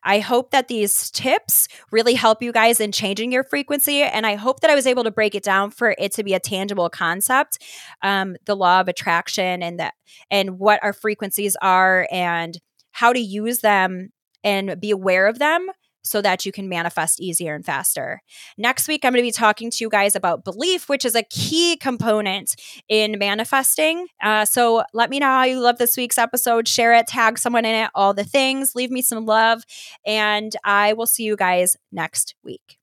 I 0.02 0.18
hope 0.18 0.50
that 0.50 0.68
these 0.68 1.10
tips 1.10 1.68
really 1.92 2.14
help 2.14 2.42
you 2.42 2.52
guys 2.52 2.80
in 2.80 2.90
changing 2.90 3.30
your 3.30 3.44
frequency. 3.44 4.02
And 4.02 4.26
I 4.26 4.36
hope 4.36 4.60
that 4.60 4.70
I 4.70 4.74
was 4.74 4.86
able 4.86 5.04
to 5.04 5.10
break 5.10 5.34
it 5.34 5.44
down 5.44 5.70
for 5.70 5.94
it 5.96 6.10
to 6.14 6.24
be 6.24 6.32
a 6.32 6.40
tangible 6.40 6.88
concept, 6.88 7.62
um, 8.02 8.34
the 8.46 8.56
law 8.56 8.80
of 8.80 8.88
attraction 8.88 9.62
and 9.62 9.78
that 9.78 9.92
and 10.30 10.58
what 10.58 10.82
our 10.82 10.94
frequencies 10.94 11.54
are 11.60 12.08
and 12.10 12.58
how 12.92 13.12
to 13.12 13.20
use 13.20 13.60
them 13.60 14.10
and 14.44 14.80
be 14.80 14.90
aware 14.90 15.26
of 15.26 15.38
them 15.38 15.68
so 16.02 16.22
that 16.22 16.46
you 16.46 16.52
can 16.52 16.68
manifest 16.68 17.20
easier 17.20 17.54
and 17.54 17.64
faster. 17.64 18.22
Next 18.56 18.88
week, 18.88 19.04
I'm 19.04 19.12
going 19.12 19.22
to 19.22 19.26
be 19.26 19.32
talking 19.32 19.70
to 19.70 19.84
you 19.84 19.90
guys 19.90 20.16
about 20.16 20.44
belief, 20.44 20.88
which 20.88 21.04
is 21.04 21.14
a 21.14 21.22
key 21.24 21.76
component 21.76 22.54
in 22.88 23.18
manifesting. 23.18 24.06
Uh, 24.22 24.44
so 24.44 24.82
let 24.94 25.10
me 25.10 25.18
know 25.18 25.26
how 25.26 25.44
you 25.44 25.60
love 25.60 25.78
this 25.78 25.96
week's 25.96 26.18
episode. 26.18 26.66
Share 26.66 26.94
it, 26.94 27.06
tag 27.06 27.38
someone 27.38 27.64
in 27.64 27.74
it, 27.74 27.90
all 27.94 28.14
the 28.14 28.24
things. 28.24 28.74
Leave 28.74 28.90
me 28.90 29.02
some 29.02 29.26
love, 29.26 29.62
and 30.06 30.52
I 30.64 30.94
will 30.94 31.06
see 31.06 31.24
you 31.24 31.36
guys 31.36 31.76
next 31.92 32.34
week. 32.42 32.79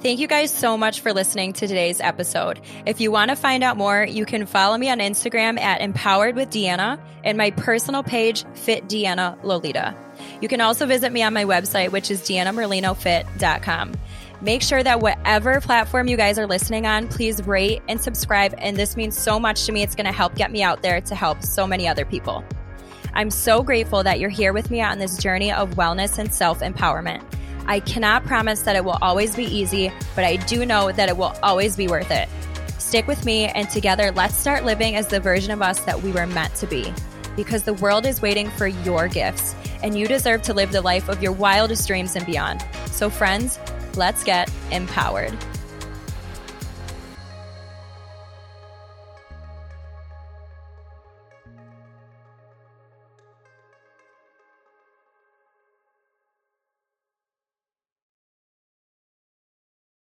Thank 0.00 0.20
you 0.20 0.26
guys 0.26 0.52
so 0.52 0.76
much 0.76 1.00
for 1.00 1.14
listening 1.14 1.54
to 1.54 1.66
today's 1.66 2.00
episode. 2.00 2.60
If 2.84 3.00
you 3.00 3.10
want 3.10 3.30
to 3.30 3.36
find 3.36 3.64
out 3.64 3.78
more, 3.78 4.04
you 4.04 4.26
can 4.26 4.44
follow 4.44 4.76
me 4.76 4.90
on 4.90 4.98
Instagram 4.98 5.58
at 5.58 5.80
Empowered 5.80 6.36
with 6.36 6.50
Deanna 6.50 7.00
and 7.24 7.38
my 7.38 7.50
personal 7.52 8.02
page, 8.02 8.44
Fit 8.54 8.86
Deanna 8.86 9.42
Lolita. 9.42 9.94
You 10.42 10.48
can 10.48 10.60
also 10.60 10.84
visit 10.84 11.10
me 11.10 11.22
on 11.22 11.32
my 11.32 11.44
website, 11.44 11.90
which 11.90 12.10
is 12.10 12.20
deannamerlinofit.com. 12.22 13.94
Make 14.42 14.60
sure 14.60 14.82
that 14.82 15.00
whatever 15.00 15.60
platform 15.62 16.06
you 16.06 16.18
guys 16.18 16.38
are 16.38 16.46
listening 16.46 16.86
on, 16.86 17.08
please 17.08 17.42
rate 17.46 17.80
and 17.88 17.98
subscribe. 17.98 18.54
And 18.58 18.76
this 18.76 18.96
means 18.96 19.16
so 19.16 19.40
much 19.40 19.64
to 19.64 19.72
me. 19.72 19.82
It's 19.82 19.94
going 19.94 20.06
to 20.06 20.12
help 20.12 20.34
get 20.34 20.52
me 20.52 20.62
out 20.62 20.82
there 20.82 21.00
to 21.00 21.14
help 21.14 21.42
so 21.42 21.66
many 21.66 21.88
other 21.88 22.04
people. 22.04 22.44
I'm 23.14 23.30
so 23.30 23.62
grateful 23.62 24.02
that 24.02 24.20
you're 24.20 24.28
here 24.28 24.52
with 24.52 24.70
me 24.70 24.82
on 24.82 24.98
this 24.98 25.16
journey 25.16 25.50
of 25.50 25.76
wellness 25.76 26.18
and 26.18 26.30
self 26.32 26.60
empowerment. 26.60 27.22
I 27.66 27.80
cannot 27.80 28.24
promise 28.24 28.62
that 28.62 28.76
it 28.76 28.84
will 28.84 28.98
always 29.00 29.34
be 29.34 29.44
easy, 29.44 29.90
but 30.14 30.24
I 30.24 30.36
do 30.36 30.66
know 30.66 30.92
that 30.92 31.08
it 31.08 31.16
will 31.16 31.34
always 31.42 31.76
be 31.76 31.88
worth 31.88 32.10
it. 32.10 32.28
Stick 32.78 33.06
with 33.06 33.24
me, 33.24 33.46
and 33.46 33.68
together, 33.70 34.12
let's 34.12 34.36
start 34.36 34.64
living 34.64 34.96
as 34.96 35.08
the 35.08 35.18
version 35.18 35.50
of 35.50 35.62
us 35.62 35.80
that 35.80 36.02
we 36.02 36.12
were 36.12 36.26
meant 36.26 36.54
to 36.56 36.66
be. 36.66 36.92
Because 37.36 37.62
the 37.62 37.74
world 37.74 38.06
is 38.06 38.20
waiting 38.20 38.50
for 38.50 38.66
your 38.66 39.08
gifts, 39.08 39.54
and 39.82 39.98
you 39.98 40.06
deserve 40.06 40.42
to 40.42 40.54
live 40.54 40.72
the 40.72 40.82
life 40.82 41.08
of 41.08 41.22
your 41.22 41.32
wildest 41.32 41.86
dreams 41.88 42.16
and 42.16 42.26
beyond. 42.26 42.64
So, 42.86 43.08
friends, 43.08 43.58
let's 43.96 44.22
get 44.24 44.50
empowered. 44.70 45.34